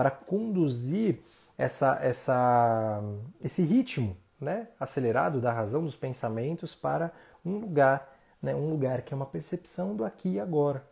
[0.00, 1.20] para conduzir
[1.58, 3.02] essa, essa,
[3.44, 4.68] esse ritmo, né?
[4.80, 7.12] Acelerado da razão dos pensamentos para
[7.44, 8.54] um lugar, né?
[8.54, 10.82] Um lugar que é uma percepção do aqui e agora,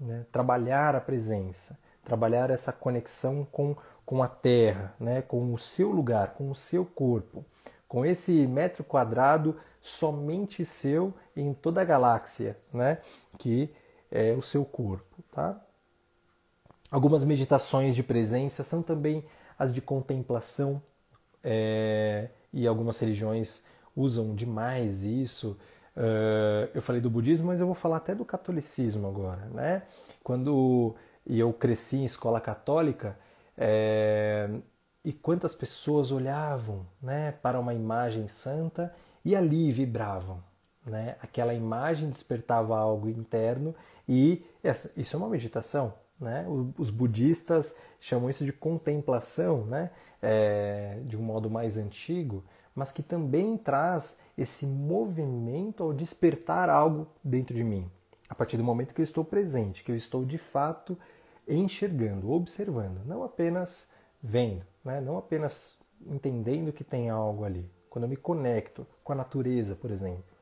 [0.00, 0.24] né?
[0.32, 6.34] Trabalhar a presença, trabalhar essa conexão com com a Terra, né, com o seu lugar,
[6.34, 7.44] com o seu corpo,
[7.86, 13.02] com esse metro quadrado somente seu em toda a galáxia, né,
[13.36, 13.68] que
[14.10, 15.60] é o seu corpo, tá?
[16.90, 19.24] Algumas meditações de presença são também
[19.58, 20.80] as de contemplação
[21.42, 25.58] é, e algumas religiões usam demais isso.
[25.96, 29.82] Uh, eu falei do budismo, mas eu vou falar até do catolicismo agora, né?
[30.22, 30.94] Quando
[31.26, 33.18] eu cresci em escola católica,
[33.56, 34.50] é,
[35.04, 38.92] e quantas pessoas olhavam né, para uma imagem santa
[39.24, 40.42] e ali vibravam.
[40.84, 41.16] Né?
[41.22, 43.74] Aquela imagem despertava algo interno
[44.08, 45.94] e essa, isso é uma meditação.
[46.20, 46.46] Né?
[46.78, 49.90] Os budistas chamam isso de contemplação, né?
[50.22, 52.42] É, de um modo mais antigo,
[52.74, 57.90] mas que também traz esse movimento ao despertar algo dentro de mim.
[58.28, 60.98] A partir do momento que eu estou presente, que eu estou de fato
[61.46, 63.90] enxergando, observando, não apenas
[64.22, 65.00] vendo, né?
[65.00, 67.70] não apenas entendendo que tem algo ali.
[67.88, 70.36] Quando eu me conecto com a natureza, por exemplo,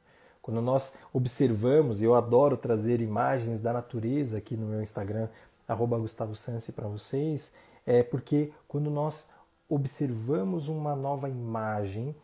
[0.44, 5.28] quando nós observamos, eu adoro trazer imagens da natureza aqui no meu Instagram,
[5.66, 7.55] arroba Gustavo Sansi para vocês,
[7.87, 9.31] é porque quando nós
[9.68, 12.14] observamos uma nova imagem,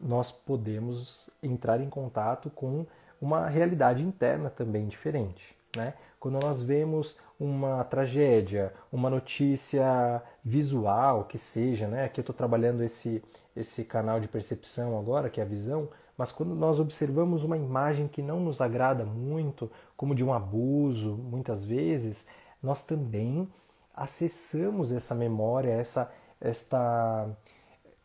[0.00, 2.86] nós podemos entrar em contato com
[3.20, 5.56] uma realidade interna também diferente.
[5.76, 5.94] Né?
[6.18, 12.04] Quando nós vemos uma tragédia, uma notícia visual, que seja, né?
[12.04, 13.22] Aqui eu estou trabalhando esse,
[13.54, 18.08] esse canal de percepção agora, que é a visão, mas quando nós observamos uma imagem
[18.08, 22.26] que não nos agrada muito, como de um abuso, muitas vezes,
[22.62, 23.48] nós também
[23.94, 27.28] acessamos essa memória, essa, esta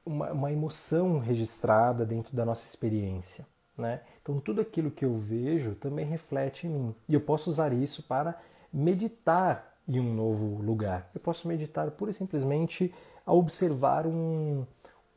[0.06, 3.46] uma, uma emoção registrada dentro da nossa experiência.
[3.78, 4.02] Né?
[4.22, 6.96] Então, tudo aquilo que eu vejo também reflete em mim.
[7.08, 8.40] E eu posso usar isso para
[8.72, 11.10] meditar em um novo lugar.
[11.14, 12.94] Eu posso meditar pura e simplesmente
[13.26, 14.66] a observar um,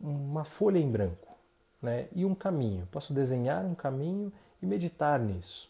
[0.00, 1.36] uma folha em branco
[1.80, 2.08] né?
[2.14, 2.88] e um caminho.
[2.90, 5.68] Posso desenhar um caminho e meditar nisso.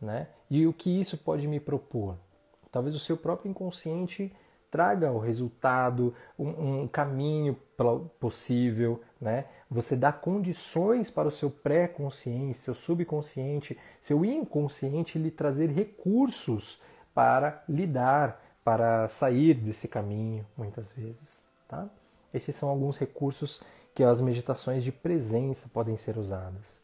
[0.00, 0.28] Né?
[0.50, 2.18] E o que isso pode me propor?
[2.74, 4.34] Talvez o seu próprio inconsciente
[4.68, 7.56] traga o resultado, um, um caminho
[8.18, 9.44] possível, né?
[9.70, 16.80] Você dá condições para o seu pré-consciente, seu subconsciente, seu inconsciente lhe trazer recursos
[17.14, 21.88] para lidar, para sair desse caminho, muitas vezes, tá?
[22.32, 23.62] Esses são alguns recursos
[23.94, 26.83] que as meditações de presença podem ser usadas.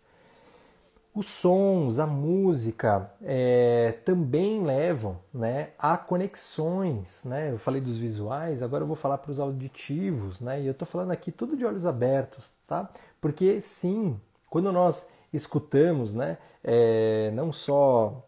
[1.12, 7.24] Os sons, a música é, também levam né, a conexões.
[7.24, 7.50] Né?
[7.50, 10.40] Eu falei dos visuais, agora eu vou falar para os auditivos.
[10.40, 10.62] Né?
[10.62, 12.88] E eu estou falando aqui tudo de olhos abertos, tá?
[13.20, 18.24] Porque sim, quando nós escutamos, né, é, não só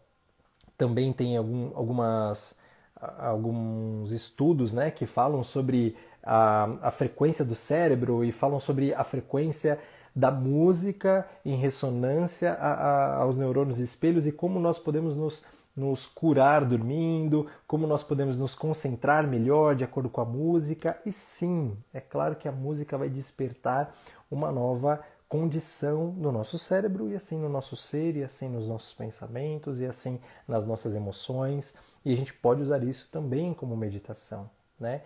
[0.77, 2.59] também tem algum, algumas,
[2.99, 9.03] alguns estudos né, que falam sobre a, a frequência do cérebro e falam sobre a
[9.03, 9.79] frequência
[10.15, 15.43] da música em ressonância a, a, aos neurônios espelhos e como nós podemos nos,
[15.75, 20.99] nos curar dormindo, como nós podemos nos concentrar melhor de acordo com a música.
[21.05, 23.93] E sim, é claro que a música vai despertar
[24.29, 28.93] uma nova condição no nosso cérebro e assim no nosso ser e assim nos nossos
[28.93, 34.49] pensamentos e assim nas nossas emoções e a gente pode usar isso também como meditação,
[34.79, 35.01] né?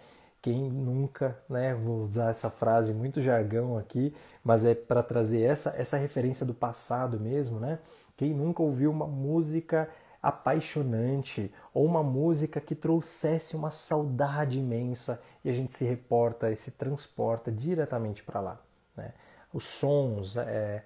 [0.47, 5.71] Quem nunca, né, vou usar essa frase muito jargão aqui, mas é para trazer essa
[5.71, 7.79] essa referência do passado mesmo, né?
[8.15, 9.89] Quem nunca ouviu uma música
[10.23, 16.55] apaixonante ou uma música que trouxesse uma saudade imensa e a gente se reporta e
[16.55, 18.61] se transporta diretamente para lá,
[18.95, 19.11] né?
[19.53, 20.85] Os sons é,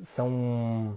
[0.00, 0.96] são um,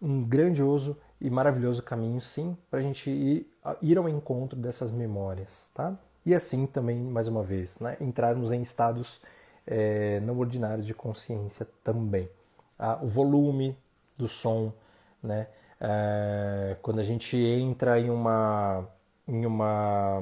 [0.00, 5.70] um grandioso e maravilhoso caminho, sim, para a gente ir, ir ao encontro dessas memórias,
[5.74, 5.98] tá?
[6.24, 9.20] E assim também, mais uma vez, né, entrarmos em estados
[9.66, 12.28] é, não ordinários de consciência também.
[12.78, 13.76] Ah, o volume
[14.16, 14.72] do som,
[15.22, 15.48] né?
[15.80, 18.88] É, quando a gente entra em uma,
[19.26, 20.20] em uma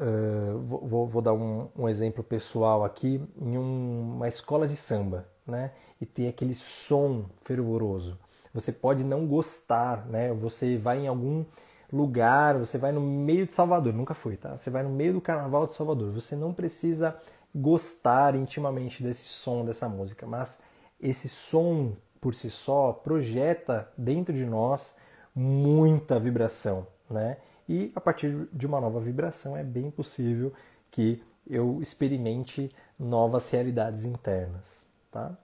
[0.00, 5.26] uh, vou, vou, dar um, um, exemplo pessoal aqui, em um, uma escola de samba,
[5.46, 5.72] né?
[6.00, 8.18] E tem aquele som fervoroso.
[8.52, 10.32] Você pode não gostar, né?
[10.32, 11.44] Você vai em algum
[11.92, 14.56] lugar, você vai no meio de Salvador, nunca fui, tá?
[14.56, 17.16] Você vai no meio do carnaval de Salvador, você não precisa
[17.54, 20.60] gostar intimamente desse som, dessa música, mas
[21.00, 24.96] esse som por si só projeta dentro de nós
[25.34, 27.38] muita vibração, né?
[27.68, 30.52] E a partir de uma nova vibração é bem possível
[30.90, 35.36] que eu experimente novas realidades internas, tá?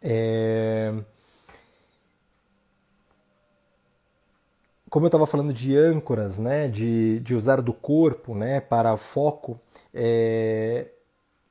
[0.00, 0.94] É...
[4.92, 9.58] como eu estava falando de âncoras, né, de, de usar do corpo né, para foco,
[9.94, 10.86] é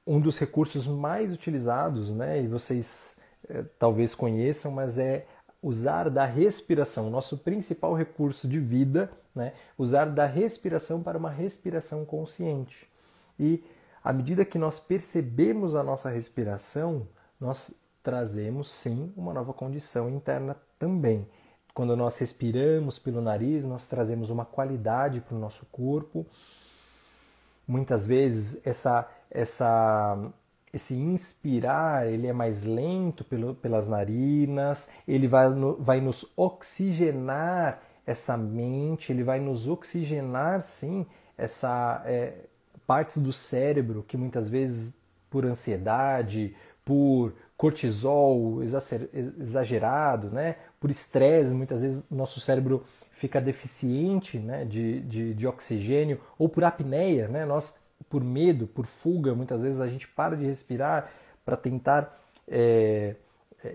[0.06, 5.26] um dos recursos mais utilizados, né, e vocês é, talvez conheçam, mas é
[5.60, 12.06] usar da respiração, nosso principal recurso de vida, né, usar da respiração para uma respiração
[12.06, 12.88] consciente.
[13.40, 13.64] E
[14.04, 17.08] à medida que nós percebemos a nossa respiração,
[17.40, 17.74] nós
[18.04, 21.28] trazemos sim uma nova condição interna também.
[21.74, 26.26] Quando nós respiramos pelo nariz, nós trazemos uma qualidade para o nosso corpo.
[27.68, 30.32] Muitas vezes essa, essa,
[30.74, 37.82] esse inspirar ele é mais lento pelo, pelas narinas, ele vai, no, vai nos oxigenar
[38.06, 41.06] essa mente, ele vai nos oxigenar sim
[41.38, 42.34] essa é,
[42.86, 46.54] partes do cérebro que muitas vezes por ansiedade,
[46.84, 50.56] por cortisol exagerado, né?
[50.80, 54.66] por estresse, muitas vezes nosso cérebro fica deficiente né?
[54.66, 57.46] de, de, de oxigênio, ou por apneia, né?
[57.46, 61.12] nós, por medo, por fuga, muitas vezes a gente para de respirar
[61.46, 63.14] para tentar é,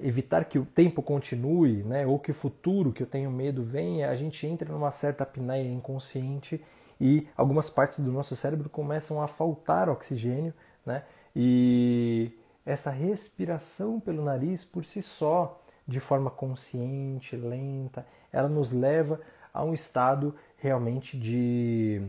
[0.03, 2.05] evitar que o tempo continue, né?
[2.09, 5.71] ou que o futuro, que eu tenho medo, venha, a gente entra numa certa apneia
[5.71, 6.61] inconsciente
[7.01, 10.53] e algumas partes do nosso cérebro começam a faltar oxigênio,
[10.85, 11.05] né?
[11.37, 12.33] E
[12.67, 19.21] essa respiração pelo nariz por si só, de forma consciente, lenta, ela nos leva
[19.55, 22.03] a um estado realmente de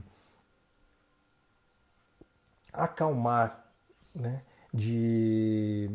[2.73, 3.71] acalmar,
[4.13, 4.41] né?
[4.73, 5.89] de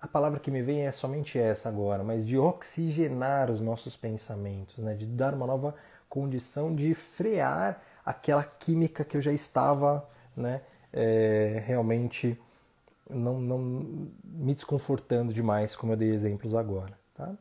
[0.00, 4.82] a palavra que me vem é somente essa agora, mas de oxigenar os nossos pensamentos,
[4.82, 4.94] né?
[4.94, 5.74] de dar uma nova
[6.08, 10.60] condição de frear aquela química que eu já estava né?
[10.92, 12.40] É, realmente
[13.08, 13.58] não, não
[14.24, 16.98] me desconfortando demais, como eu dei exemplos agora.
[17.14, 17.34] Tá?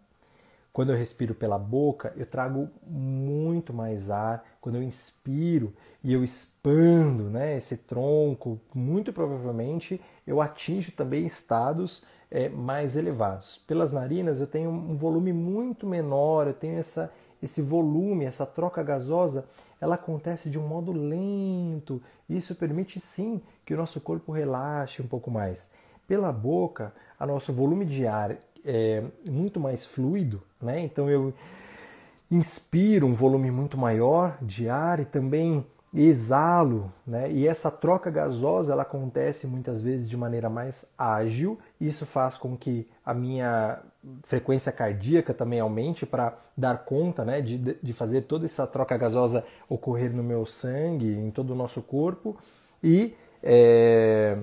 [0.73, 4.43] Quando eu respiro pela boca, eu trago muito mais ar.
[4.59, 5.71] Quando eu inspiro
[6.03, 13.61] e eu expando né, esse tronco, muito provavelmente eu atinjo também estados é, mais elevados.
[13.67, 18.81] Pelas narinas eu tenho um volume muito menor, eu tenho essa, esse volume, essa troca
[18.81, 19.45] gasosa,
[19.79, 22.01] ela acontece de um modo lento.
[22.27, 25.71] Isso permite sim que o nosso corpo relaxe um pouco mais.
[26.07, 28.35] Pela boca, o nosso volume de ar
[28.65, 30.79] é muito mais fluido, né?
[30.79, 31.33] Então eu
[32.29, 37.31] inspiro um volume muito maior de ar e também exalo, né?
[37.31, 41.59] E essa troca gasosa ela acontece muitas vezes de maneira mais ágil.
[41.79, 43.79] Isso faz com que a minha
[44.23, 49.45] frequência cardíaca também aumente para dar conta, né, de, de fazer toda essa troca gasosa
[49.69, 52.35] ocorrer no meu sangue, em todo o nosso corpo
[52.83, 54.37] e é,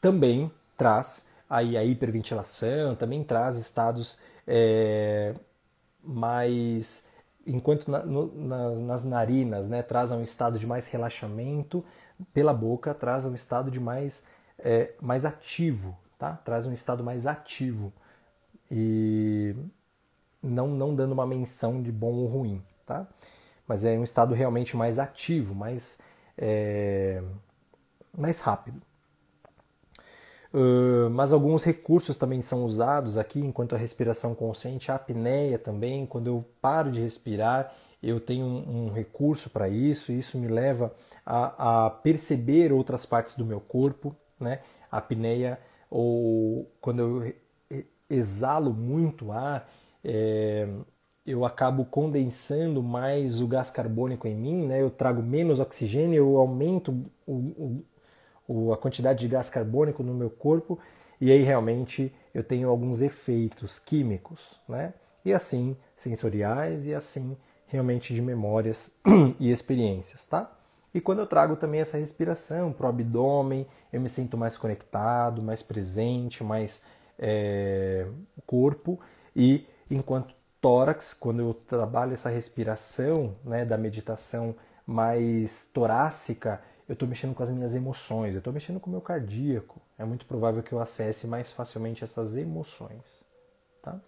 [0.00, 5.34] também traz aí a hiperventilação, também traz estados é,
[6.02, 7.08] mais
[7.46, 11.84] enquanto na, no, nas, nas, narinas né, traz um estado de mais relaxamento,
[12.32, 14.26] pela boca traz um estado de mais,
[14.58, 16.38] é, mais ativo, tá?
[16.44, 17.92] traz um estado mais ativo
[18.70, 19.54] e
[20.42, 23.06] não, não dando uma menção de bom ou ruim, tá?
[23.66, 26.00] mas é um estado realmente mais ativo, mais,
[26.38, 27.22] é,
[28.16, 28.80] mais rápido.
[30.52, 36.04] Uh, mas alguns recursos também são usados aqui, enquanto a respiração consciente, a apneia também,
[36.04, 40.48] quando eu paro de respirar, eu tenho um, um recurso para isso, e isso me
[40.48, 40.92] leva
[41.24, 44.60] a, a, perceber outras partes do meu corpo, né?
[44.90, 45.58] A apneia,
[45.88, 47.34] ou quando eu
[48.10, 49.70] exalo muito ar,
[50.04, 50.68] é,
[51.24, 54.82] eu acabo condensando mais o gás carbônico em mim, né?
[54.82, 56.90] eu trago menos oxigênio, eu aumento
[57.26, 57.84] o, o,
[58.72, 60.78] a quantidade de gás carbônico no meu corpo
[61.20, 64.94] e aí realmente eu tenho alguns efeitos químicos, né?
[65.24, 67.36] E assim sensoriais e assim
[67.66, 68.92] realmente de memórias
[69.38, 70.52] e experiências, tá?
[70.94, 75.40] E quando eu trago também essa respiração para o abdômen, eu me sinto mais conectado,
[75.40, 76.84] mais presente, mais
[77.18, 78.06] é,
[78.44, 79.00] corpo.
[79.34, 84.54] E enquanto tórax, quando eu trabalho essa respiração né, da meditação
[84.86, 89.00] mais torácica, eu estou mexendo com as minhas emoções, eu estou mexendo com o meu
[89.00, 89.80] cardíaco.
[89.96, 93.24] É muito provável que eu acesse mais facilmente essas emoções.
[93.80, 94.00] Tá?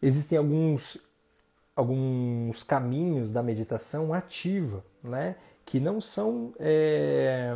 [0.00, 0.98] Existem alguns,
[1.74, 5.36] alguns caminhos da meditação ativa, né?
[5.64, 7.54] que não são é,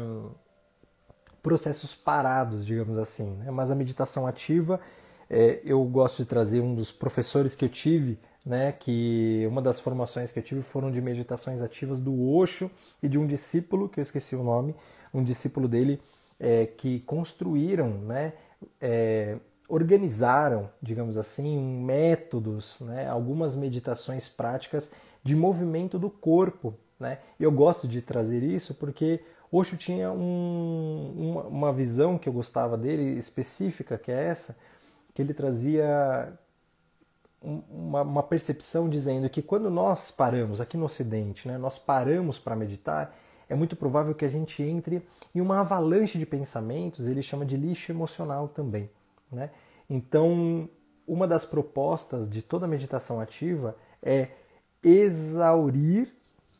[1.43, 3.37] processos parados, digamos assim.
[3.37, 3.51] Né?
[3.51, 4.81] Mas a meditação ativa,
[5.28, 8.18] é, eu gosto de trazer um dos professores que eu tive
[8.51, 12.68] né, que uma das formações que eu tive foram de meditações ativas do Osho
[13.01, 14.74] e de um discípulo, que eu esqueci o nome,
[15.14, 16.03] um discípulo dele
[16.40, 18.32] é, que construíram, né,
[18.80, 19.36] é,
[19.68, 24.90] organizaram, digamos assim, métodos, né, algumas meditações práticas
[25.22, 26.74] de movimento do corpo.
[26.98, 27.20] Né?
[27.38, 29.20] Eu gosto de trazer isso porque
[29.53, 34.57] Osho tinha um, uma, uma visão que eu gostava dele, específica, que é essa,
[35.14, 36.36] que ele trazia
[37.43, 42.55] uma, uma, percepção dizendo que quando nós paramos aqui no Ocidente, né, nós paramos para
[42.55, 43.16] meditar,
[43.49, 45.03] é muito provável que a gente entre
[45.34, 48.91] em uma avalanche de pensamentos, ele chama de lixo emocional também.
[49.32, 49.51] Né?
[49.88, 50.68] Então,
[51.07, 54.28] uma das propostas de toda meditação ativa é
[54.82, 56.12] exaurir,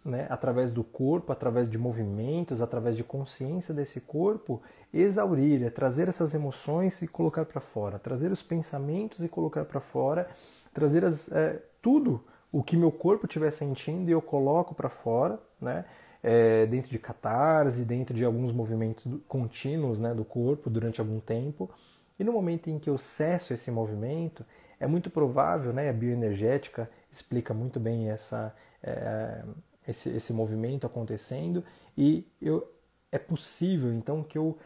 [0.05, 4.63] né, através do corpo, através de movimentos, através de consciência desse corpo,
[4.93, 9.79] exaurir, é trazer essas emoções e colocar para fora, trazer os pensamentos e colocar para
[9.79, 10.29] fora
[10.73, 15.41] trazer as, é, tudo o que meu corpo estiver sentindo e eu coloco para fora,
[15.61, 15.85] né?
[16.23, 21.71] É, dentro de catarse, dentro de alguns movimentos contínuos né, do corpo durante algum tempo.
[22.19, 24.45] E no momento em que eu cesso esse movimento,
[24.79, 29.43] é muito provável, né, a bioenergética explica muito bem essa, é,
[29.89, 31.65] esse, esse movimento acontecendo,
[31.97, 32.71] e eu,
[33.11, 34.59] é possível então que eu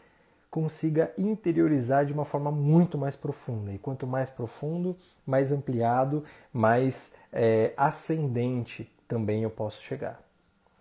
[0.55, 3.73] consiga interiorizar de uma forma muito mais profunda.
[3.73, 4.95] E quanto mais profundo,
[5.27, 10.17] mais ampliado, mais é, ascendente também eu posso chegar.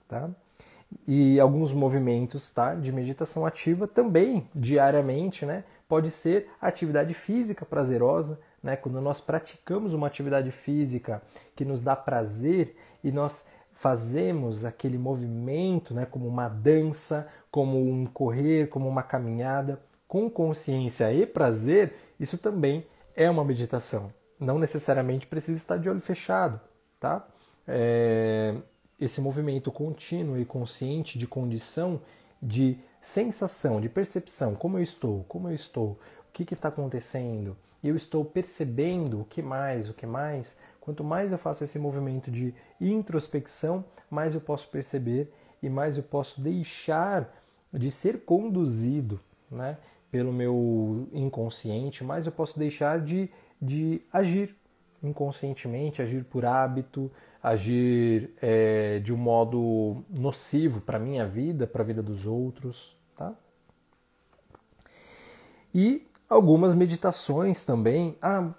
[0.07, 0.31] Tá?
[1.09, 8.39] E alguns movimentos tá, de meditação ativa também, diariamente, né, pode ser atividade física prazerosa,
[8.63, 11.21] né, quando nós praticamos uma atividade física
[11.57, 18.05] que nos dá prazer e nós fazemos aquele movimento, né, como uma dança, como um
[18.05, 22.85] correr, como uma caminhada, com consciência e prazer, isso também
[23.15, 24.13] é uma meditação.
[24.41, 26.61] Não necessariamente precisa estar de olho fechado,
[26.99, 27.25] tá?
[27.65, 28.57] É,
[29.01, 32.01] esse movimento contínuo e consciente de condição,
[32.43, 35.91] de sensação, de percepção, como eu estou, como eu estou,
[36.29, 40.59] o que, que está acontecendo, eu estou percebendo o que mais, o que mais.
[40.81, 45.33] Quanto mais eu faço esse movimento de introspecção, mais eu posso perceber
[45.63, 47.44] e mais eu posso deixar
[47.75, 49.21] de ser conduzido
[49.51, 49.79] né,
[50.11, 53.29] pelo meu inconsciente, mas eu posso deixar de,
[53.61, 54.57] de agir
[55.03, 57.11] inconscientemente, agir por hábito,
[57.43, 62.97] agir é, de um modo nocivo para a minha vida, para a vida dos outros.
[63.17, 63.35] Tá?
[65.75, 68.17] E algumas meditações também.
[68.23, 68.51] Ah,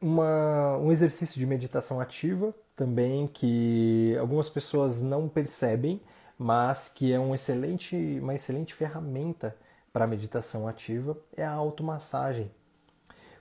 [0.00, 6.00] uma, um exercício de meditação ativa também que algumas pessoas não percebem,
[6.38, 9.56] mas que é um excelente, uma excelente ferramenta
[9.92, 12.50] para meditação ativa é a automassagem.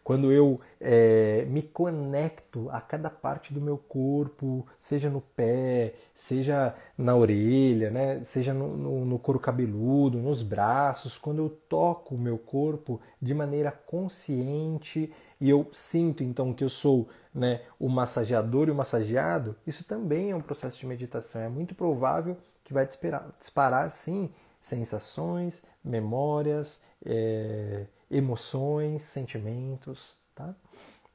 [0.07, 6.73] Quando eu é, me conecto a cada parte do meu corpo, seja no pé, seja
[6.97, 8.23] na orelha, né?
[8.23, 13.33] seja no, no, no couro cabeludo, nos braços, quando eu toco o meu corpo de
[13.33, 19.57] maneira consciente e eu sinto então que eu sou né, o massageador e o massageado,
[19.67, 21.41] isso também é um processo de meditação.
[21.41, 22.37] É muito provável
[22.67, 30.53] que vai disparar, disparar sim, sensações, memórias, é, emoções, sentimentos, tá?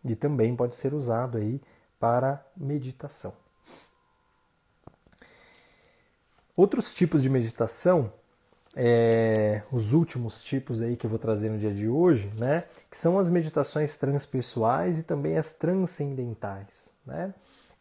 [0.03, 1.61] E também pode ser usado aí
[2.01, 3.35] para meditação.
[6.57, 8.11] Outros tipos de meditação,
[8.75, 12.97] é, os últimos tipos aí que eu vou trazer no dia de hoje, né, que
[12.97, 17.35] são as meditações transpessoais e também as transcendentais, né,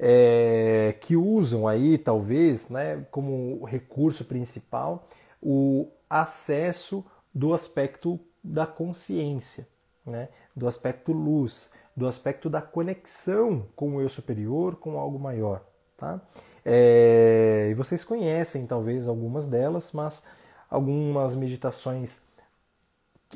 [0.03, 5.07] é, que usam aí talvez, né, como recurso principal
[5.39, 9.67] o acesso do aspecto da consciência,
[10.05, 10.29] né?
[10.55, 15.63] do aspecto luz, do aspecto da conexão com o eu superior, com algo maior.
[15.95, 16.19] Tá?
[16.65, 20.23] É, e vocês conhecem talvez algumas delas, mas
[20.69, 22.23] algumas meditações,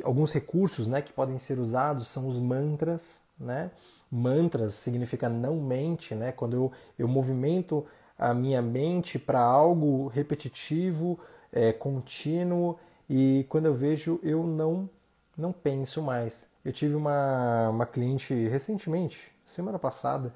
[0.04, 3.22] alguns recursos né, que podem ser usados são os mantras.
[3.40, 3.72] Né?
[4.16, 6.32] Mantras significa não mente, né?
[6.32, 7.86] quando eu, eu movimento
[8.18, 11.20] a minha mente para algo repetitivo,
[11.52, 12.78] é, contínuo,
[13.10, 14.90] e quando eu vejo eu não
[15.38, 16.50] não penso mais.
[16.64, 20.34] Eu tive uma, uma cliente recentemente, semana passada,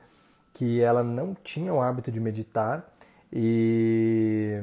[0.54, 2.94] que ela não tinha o hábito de meditar
[3.32, 4.62] e,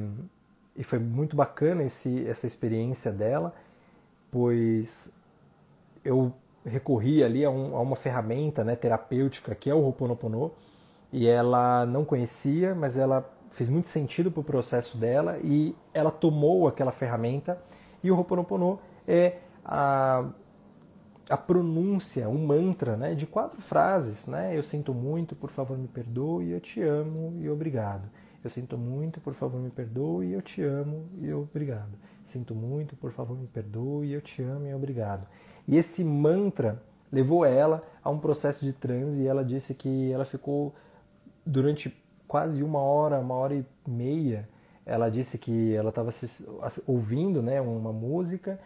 [0.76, 3.54] e foi muito bacana esse, essa experiência dela,
[4.30, 5.12] pois
[6.04, 6.34] eu
[6.66, 10.52] recorri ali a, um, a uma ferramenta né, terapêutica que é o Ho'oponopono
[11.12, 16.10] e ela não conhecia, mas ela fez muito sentido para o processo dela e ela
[16.10, 17.58] tomou aquela ferramenta
[18.02, 20.28] e o Ho'oponopono é a,
[21.30, 24.26] a pronúncia, um mantra né, de quatro frases.
[24.26, 24.56] Né?
[24.56, 28.08] Eu sinto muito, por favor me perdoe, eu te amo e obrigado.
[28.42, 31.98] Eu sinto muito, por favor me perdoe, eu te amo e obrigado.
[32.26, 35.28] Sinto muito, por favor me perdoe, eu te amo e obrigado.
[35.66, 40.24] E esse mantra levou ela a um processo de transe e ela disse que ela
[40.24, 40.74] ficou
[41.46, 41.96] durante
[42.26, 44.48] quase uma hora, uma hora e meia.
[44.84, 46.10] Ela disse que ela estava
[46.84, 48.58] ouvindo né, uma música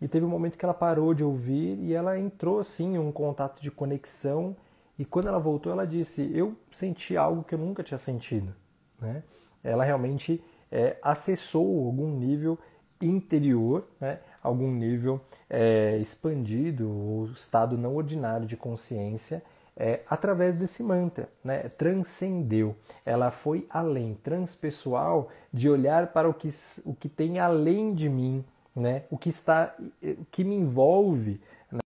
[0.00, 3.10] e teve um momento que ela parou de ouvir e ela entrou assim em um
[3.10, 4.56] contato de conexão.
[4.96, 8.54] E quando ela voltou, ela disse: Eu senti algo que eu nunca tinha sentido.
[9.00, 9.24] Né?
[9.64, 10.40] Ela realmente
[10.70, 12.56] é, acessou algum nível
[13.00, 14.18] interior, né?
[14.42, 19.42] algum nível é, expandido, o estado não ordinário de consciência,
[19.76, 21.68] é, através desse mantra, né?
[21.68, 22.74] transcendeu.
[23.06, 26.48] Ela foi além, transpessoal, de olhar para o que,
[26.84, 28.44] o que tem além de mim,
[28.74, 29.04] né?
[29.10, 31.40] O que está, o que me envolve,
[31.70, 31.80] né?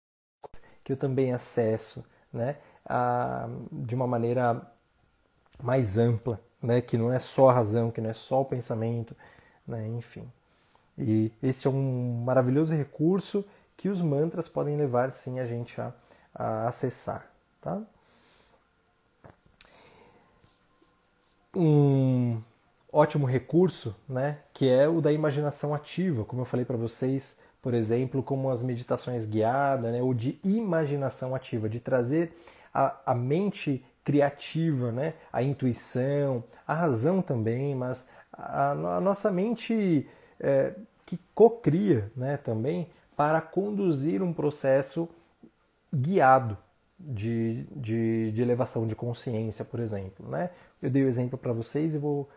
[0.85, 2.57] que eu também acesso, né?
[2.85, 4.61] A, de uma maneira
[5.63, 6.81] mais ampla, né?
[6.81, 9.17] Que não é só a razão, que não é só o pensamento,
[9.67, 9.87] né?
[9.89, 10.31] Enfim.
[10.99, 13.45] E esse é um maravilhoso recurso
[13.77, 15.93] que os mantras podem levar sim a gente a,
[16.35, 17.27] a acessar,
[17.61, 17.81] tá?
[21.55, 22.41] Um
[22.93, 27.75] ótimo recurso, né, que é o da imaginação ativa, como eu falei para vocês, por
[27.75, 32.33] exemplo, como as meditações guiadas, né, ou de imaginação ativa, de trazer
[32.73, 40.09] a, a mente criativa, né, a intuição, a razão também, mas a, a nossa mente
[40.43, 40.75] é,
[41.07, 45.09] que cocria, né, também para conduzir um processo
[45.95, 46.59] guiado
[46.99, 50.51] de, de, de elevação de consciência, por exemplo, né?
[50.81, 52.29] Eu dei o exemplo para vocês e vou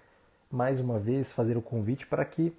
[0.51, 2.53] mais uma vez fazer o convite para que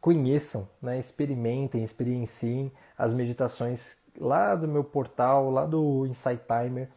[0.00, 6.88] conheçam, né, experimentem, experienciem as meditações lá do meu portal, lá do Insight Timer.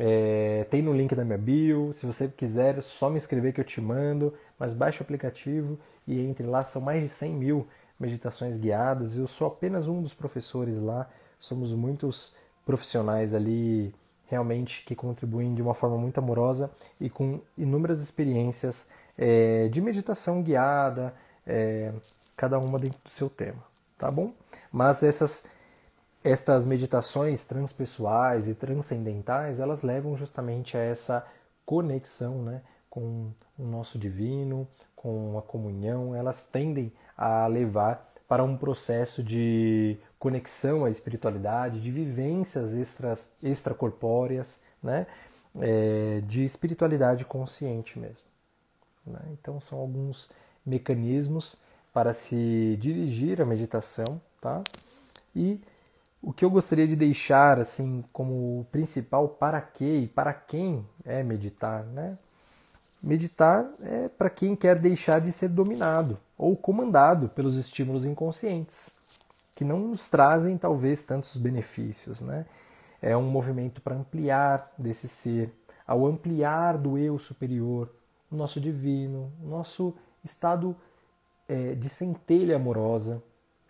[0.00, 1.92] É, tem no link da minha bio.
[1.92, 4.32] Se você quiser, só me escrever que eu te mando.
[4.58, 6.64] Mas baixe o aplicativo e entre lá.
[6.64, 7.66] São mais de 100 mil
[7.98, 9.16] meditações guiadas.
[9.16, 11.10] Eu sou apenas um dos professores lá.
[11.38, 12.34] Somos muitos
[12.64, 13.92] profissionais ali
[14.26, 16.70] realmente que contribuem de uma forma muito amorosa
[17.00, 21.14] e com inúmeras experiências é, de meditação guiada,
[21.46, 21.92] é,
[22.36, 23.62] cada uma dentro do seu tema,
[23.96, 24.32] tá bom?
[24.70, 25.46] Mas essas
[26.22, 31.26] estas meditações transpessoais e transcendentais, elas levam justamente a essa
[31.64, 34.66] conexão, né, com o nosso divino,
[34.96, 41.90] com a comunhão, elas tendem a levar para um processo de conexão à espiritualidade, de
[41.90, 45.06] vivências extras, extracorpóreas, né?
[45.60, 48.26] É, de espiritualidade consciente mesmo.
[49.04, 49.18] Né?
[49.32, 50.30] Então são alguns
[50.64, 51.58] mecanismos
[51.92, 54.62] para se dirigir à meditação, tá?
[55.34, 55.60] E
[56.22, 61.22] o que eu gostaria de deixar assim como principal para que e para quem é
[61.22, 62.18] meditar, né?
[63.02, 68.92] Meditar é para quem quer deixar de ser dominado ou comandado pelos estímulos inconscientes,
[69.54, 72.46] que não nos trazem talvez tantos benefícios, né?
[73.00, 75.52] É um movimento para ampliar desse ser,
[75.86, 77.88] ao ampliar do eu superior,
[78.30, 79.94] o nosso divino, o nosso
[80.24, 80.76] estado
[81.48, 83.22] é, de centelha amorosa.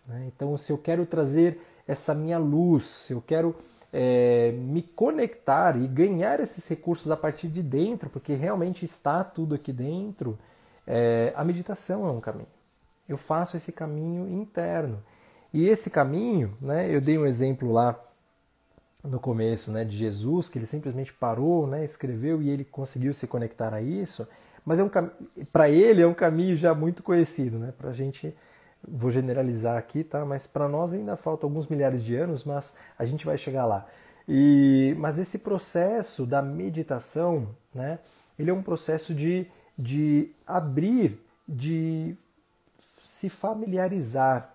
[0.07, 0.29] Né?
[0.35, 3.55] Então, se eu quero trazer essa minha luz, eu quero
[3.91, 9.55] é, me conectar e ganhar esses recursos a partir de dentro, porque realmente está tudo
[9.55, 10.37] aqui dentro,
[10.85, 12.47] é, a meditação é um caminho.
[13.07, 15.03] Eu faço esse caminho interno.
[15.51, 17.99] E esse caminho, né, eu dei um exemplo lá
[19.03, 23.25] no começo né, de Jesus, que ele simplesmente parou, né, escreveu e ele conseguiu se
[23.25, 24.27] conectar a isso,
[24.63, 24.91] mas é um
[25.51, 28.35] para ele é um caminho já muito conhecido, né, para a gente
[28.87, 30.25] vou generalizar aqui, tá?
[30.25, 33.85] Mas para nós ainda falta alguns milhares de anos, mas a gente vai chegar lá.
[34.27, 37.99] E, mas esse processo da meditação, né?
[38.37, 39.45] Ele é um processo de,
[39.77, 42.15] de abrir, de
[43.01, 44.53] se familiarizar,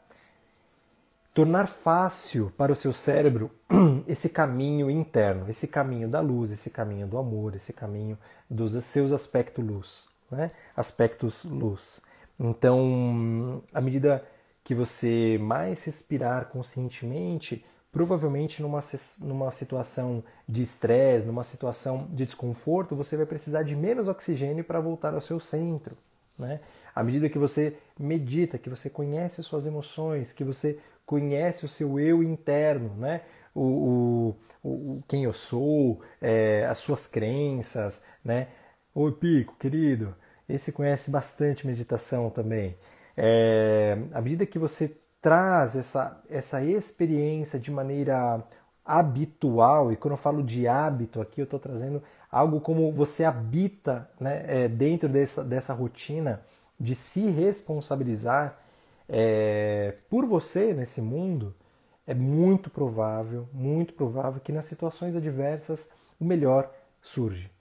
[1.34, 3.50] tornar fácil para o seu cérebro
[4.06, 8.16] esse caminho interno, esse caminho da luz, esse caminho do amor, esse caminho
[8.48, 10.50] dos seus aspectos luz, né?
[10.76, 12.00] Aspectos luz.
[12.38, 14.24] Então, à medida
[14.62, 18.80] que você mais respirar conscientemente, provavelmente numa,
[19.20, 24.80] numa situação de estresse, numa situação de desconforto, você vai precisar de menos oxigênio para
[24.80, 25.96] voltar ao seu centro.
[26.38, 26.60] Né?
[26.94, 31.68] À medida que você medita, que você conhece as suas emoções, que você conhece o
[31.68, 33.20] seu eu interno, né?
[33.54, 38.48] o, o, o quem eu sou, é, as suas crenças, né?
[38.94, 40.14] Oi, Pico, querido,
[40.48, 42.76] esse conhece bastante meditação também.
[43.16, 48.42] É, à medida que você traz essa, essa experiência de maneira
[48.84, 54.10] habitual, e quando eu falo de hábito aqui, eu estou trazendo algo como você habita
[54.20, 56.42] né, é, dentro dessa, dessa rotina
[56.78, 58.58] de se responsabilizar
[59.08, 61.54] é, por você nesse mundo,
[62.06, 65.90] é muito provável, muito provável que nas situações adversas
[66.20, 66.70] o melhor
[67.00, 67.53] surge.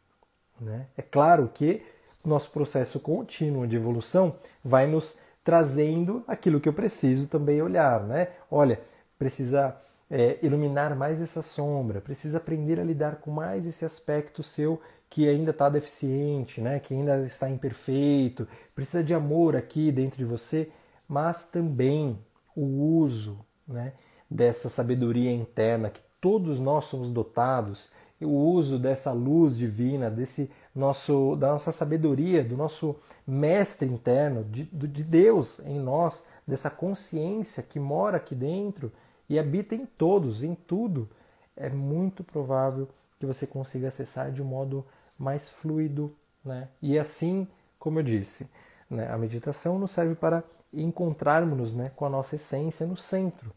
[0.59, 0.87] Né?
[0.97, 1.81] É claro que
[2.25, 8.29] nosso processo contínuo de evolução vai nos trazendo aquilo que eu preciso também olhar, né?
[8.49, 8.79] Olha,
[9.19, 9.75] precisa
[10.09, 15.27] é, iluminar mais essa sombra, precisa aprender a lidar com mais esse aspecto seu que
[15.27, 16.79] ainda está deficiente, né?
[16.79, 20.71] Que ainda está imperfeito, precisa de amor aqui dentro de você,
[21.07, 22.17] mas também
[22.55, 23.37] o uso,
[23.67, 23.93] né?
[24.29, 27.91] Dessa sabedoria interna que todos nós somos dotados,
[28.25, 32.95] o uso dessa luz divina, desse nosso, da nossa sabedoria, do nosso
[33.25, 38.91] mestre interno, de, de Deus em nós, dessa consciência que mora aqui dentro
[39.29, 41.09] e habita em todos, em tudo,
[41.55, 42.87] é muito provável
[43.19, 44.85] que você consiga acessar de um modo
[45.17, 46.13] mais fluido.
[46.43, 46.67] Né?
[46.81, 47.47] E assim,
[47.79, 48.49] como eu disse,
[48.89, 50.43] né, a meditação nos serve para
[50.73, 53.51] encontrarmos né, com a nossa essência no centro.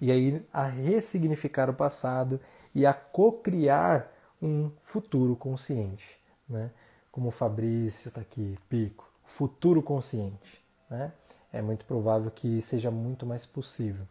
[0.00, 2.40] E aí a ressignificar o passado
[2.74, 6.20] e a co-criar um futuro consciente
[6.50, 6.70] né?
[7.12, 10.60] como o Fabrício está aqui, Pico, futuro consciente.
[10.90, 11.12] Né?
[11.52, 14.06] É muito provável que seja muito mais possível.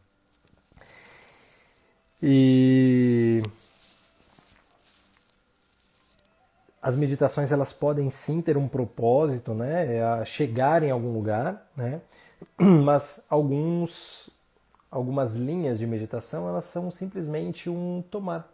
[2.21, 3.41] E
[6.81, 11.69] as meditações elas podem sim ter um propósito, né, é a chegar em algum lugar,
[11.75, 12.01] né,
[12.57, 14.29] mas alguns
[14.89, 18.51] algumas linhas de meditação elas são simplesmente um tomar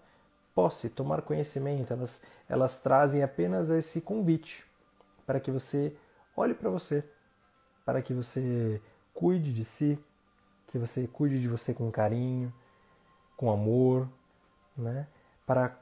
[0.54, 4.66] posse, tomar conhecimento, elas elas trazem apenas esse convite
[5.26, 5.96] para que você
[6.36, 7.04] olhe para você,
[7.84, 8.82] para que você
[9.14, 9.98] cuide de si,
[10.68, 12.54] que você cuide de você com carinho,
[13.36, 14.08] com amor,
[14.78, 15.08] né?
[15.46, 15.78] Para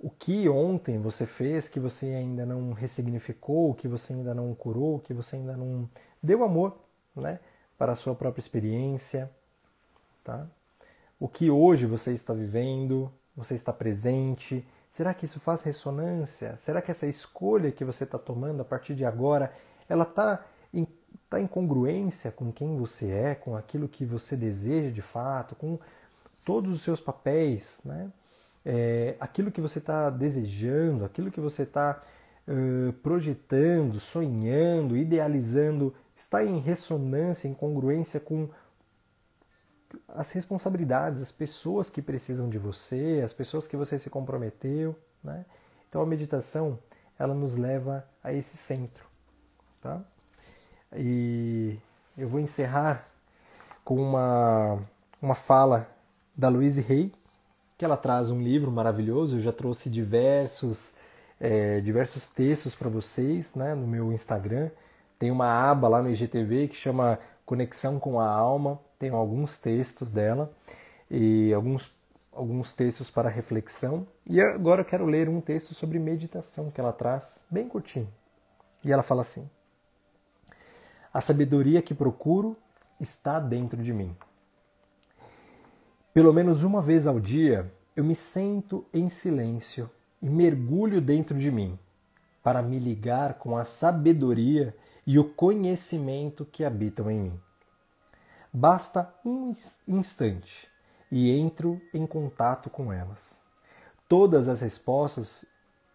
[0.00, 5.00] o que ontem você fez que você ainda não ressignificou, que você ainda não curou,
[5.00, 5.88] que você ainda não
[6.22, 6.78] deu amor,
[7.14, 7.40] né?
[7.76, 9.30] Para a sua própria experiência,
[10.32, 10.46] tá?
[11.18, 16.56] O que hoje você está vivendo, você está presente, Será que isso faz ressonância?
[16.56, 19.52] Será que essa escolha que você está tomando a partir de agora,
[19.88, 20.86] ela está em,
[21.28, 25.78] tá em congruência com quem você é, com aquilo que você deseja de fato, com
[26.44, 28.10] todos os seus papéis, né?
[28.64, 32.00] É, aquilo que você está desejando, aquilo que você está
[32.46, 38.48] uh, projetando, sonhando, idealizando, está em ressonância, em congruência com
[40.08, 44.96] as responsabilidades, as pessoas que precisam de você, as pessoas que você se comprometeu.
[45.22, 45.44] Né?
[45.88, 46.78] Então a meditação
[47.18, 49.04] ela nos leva a esse centro.
[49.80, 50.00] Tá?
[50.94, 51.78] E
[52.16, 53.04] eu vou encerrar
[53.84, 54.78] com uma,
[55.20, 55.88] uma fala
[56.36, 57.12] da Louise Hay,
[57.76, 59.36] que ela traz um livro maravilhoso.
[59.36, 60.94] Eu já trouxe diversos,
[61.40, 64.70] é, diversos textos para vocês né, no meu Instagram.
[65.18, 68.78] Tem uma aba lá no IGTV que chama Conexão com a Alma.
[68.98, 70.52] Tem alguns textos dela
[71.10, 71.94] e alguns,
[72.32, 74.06] alguns textos para reflexão.
[74.26, 78.08] E agora eu quero ler um texto sobre meditação que ela traz, bem curtinho.
[78.84, 79.48] E ela fala assim:
[81.12, 82.56] A sabedoria que procuro
[83.00, 84.16] está dentro de mim.
[86.12, 89.88] Pelo menos uma vez ao dia, eu me sento em silêncio
[90.20, 91.78] e mergulho dentro de mim
[92.42, 94.74] para me ligar com a sabedoria
[95.06, 97.40] e o conhecimento que habitam em mim.
[98.60, 99.54] Basta um
[99.86, 100.68] instante
[101.12, 103.44] e entro em contato com elas.
[104.08, 105.46] Todas as respostas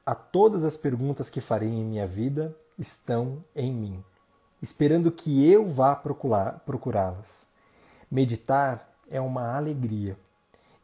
[0.06, 4.04] a todas as perguntas que farei em minha vida estão em mim,
[4.62, 7.50] esperando que eu vá procurá-las.
[8.10, 10.18] Meditar é uma alegria.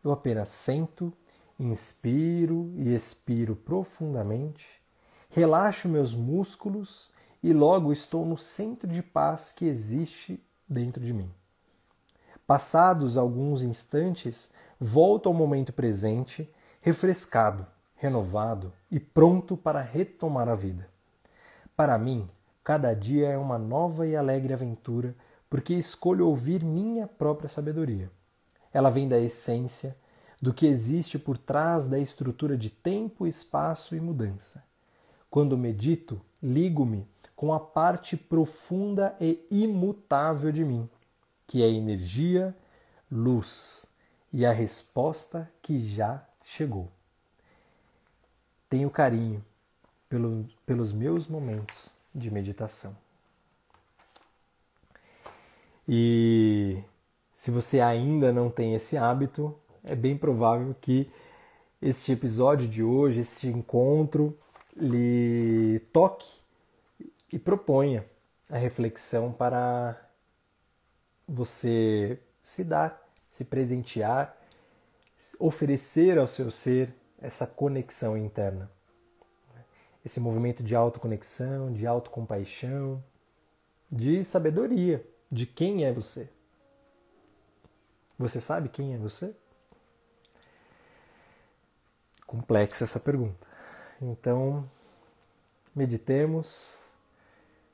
[0.04, 1.14] Eu apenas sento,
[1.58, 4.82] inspiro e expiro profundamente,
[5.30, 7.10] relaxo meus músculos
[7.42, 11.39] e logo estou no centro de paz que existe dentro de mim.
[12.50, 17.64] Passados alguns instantes, volto ao momento presente, refrescado,
[17.96, 20.90] renovado e pronto para retomar a vida.
[21.76, 22.28] Para mim,
[22.64, 25.16] cada dia é uma nova e alegre aventura,
[25.48, 28.10] porque escolho ouvir minha própria sabedoria.
[28.74, 29.96] Ela vem da essência,
[30.42, 34.64] do que existe por trás da estrutura de tempo, espaço e mudança.
[35.30, 40.90] Quando medito, ligo-me com a parte profunda e imutável de mim,
[41.50, 42.56] que é energia,
[43.12, 43.88] luz
[44.32, 46.92] e a resposta que já chegou.
[48.70, 49.44] Tenho carinho
[50.08, 52.96] pelo, pelos meus momentos de meditação.
[55.88, 56.84] E
[57.36, 61.12] se você ainda não tem esse hábito, é bem provável que
[61.82, 64.38] este episódio de hoje, este encontro,
[64.78, 66.32] lhe toque
[67.34, 68.06] e proponha
[68.52, 70.09] a reflexão para
[71.30, 74.36] você se dar, se presentear,
[75.38, 78.72] oferecer ao seu ser essa conexão interna
[80.04, 83.04] esse movimento de autoconexão, de autocompaixão,
[83.92, 86.30] de sabedoria de quem é você.
[88.18, 89.36] Você sabe quem é você?
[92.26, 93.48] Complexa essa pergunta.
[94.02, 94.68] Então,
[95.76, 96.94] meditemos,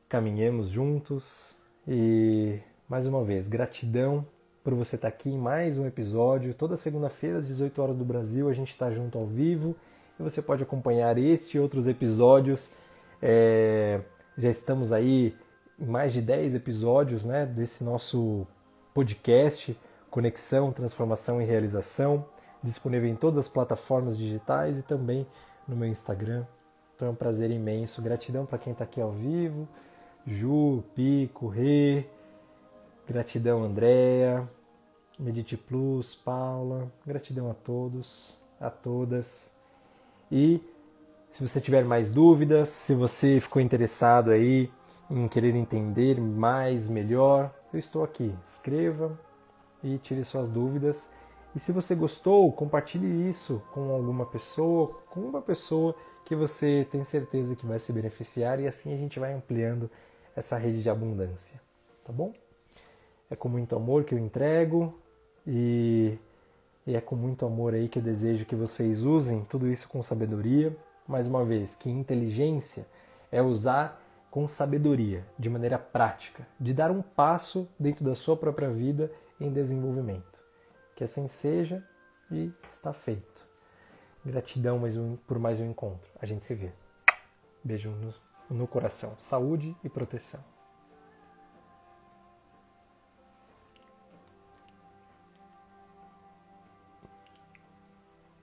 [0.07, 4.25] caminhemos juntos e, mais uma vez, gratidão
[4.63, 6.53] por você estar aqui em mais um episódio.
[6.53, 9.75] Toda segunda-feira, às 18 horas do Brasil, a gente está junto ao vivo
[10.19, 12.73] e você pode acompanhar este e outros episódios.
[13.19, 14.01] É,
[14.37, 15.35] já estamos aí
[15.79, 18.45] em mais de 10 episódios né, desse nosso
[18.93, 19.75] podcast
[20.11, 22.23] Conexão, Transformação e Realização,
[22.61, 25.25] disponível em todas as plataformas digitais e também
[25.67, 26.45] no meu Instagram.
[26.95, 28.01] Então é um prazer imenso.
[28.01, 29.67] Gratidão para quem está aqui ao vivo.
[30.25, 32.05] Ju, Pico, Rê.
[33.07, 34.47] Gratidão, Andréa.
[35.17, 36.91] Medite Plus, Paula.
[37.05, 39.55] Gratidão a todos, a todas.
[40.31, 40.61] E
[41.29, 44.71] se você tiver mais dúvidas, se você ficou interessado aí
[45.09, 48.33] em querer entender mais, melhor, eu estou aqui.
[48.43, 49.17] Escreva
[49.83, 51.11] e tire suas dúvidas.
[51.55, 55.95] E se você gostou, compartilhe isso com alguma pessoa, com uma pessoa
[56.25, 59.89] que você tem certeza que vai se beneficiar e assim a gente vai ampliando
[60.35, 61.61] essa rede de abundância,
[62.03, 62.33] tá bom?
[63.29, 64.91] É com muito amor que eu entrego
[65.45, 66.17] e
[66.87, 70.03] e é com muito amor aí que eu desejo que vocês usem tudo isso com
[70.03, 70.75] sabedoria.
[71.07, 72.87] Mais uma vez, que inteligência
[73.31, 78.69] é usar com sabedoria, de maneira prática, de dar um passo dentro da sua própria
[78.69, 80.43] vida em desenvolvimento.
[80.95, 81.83] Que assim seja
[82.29, 83.47] e está feito.
[84.23, 86.09] Gratidão mais um, por mais um encontro.
[86.19, 86.71] A gente se vê.
[87.63, 88.13] Beijo no,
[88.49, 89.13] no coração.
[89.17, 90.54] Saúde e proteção.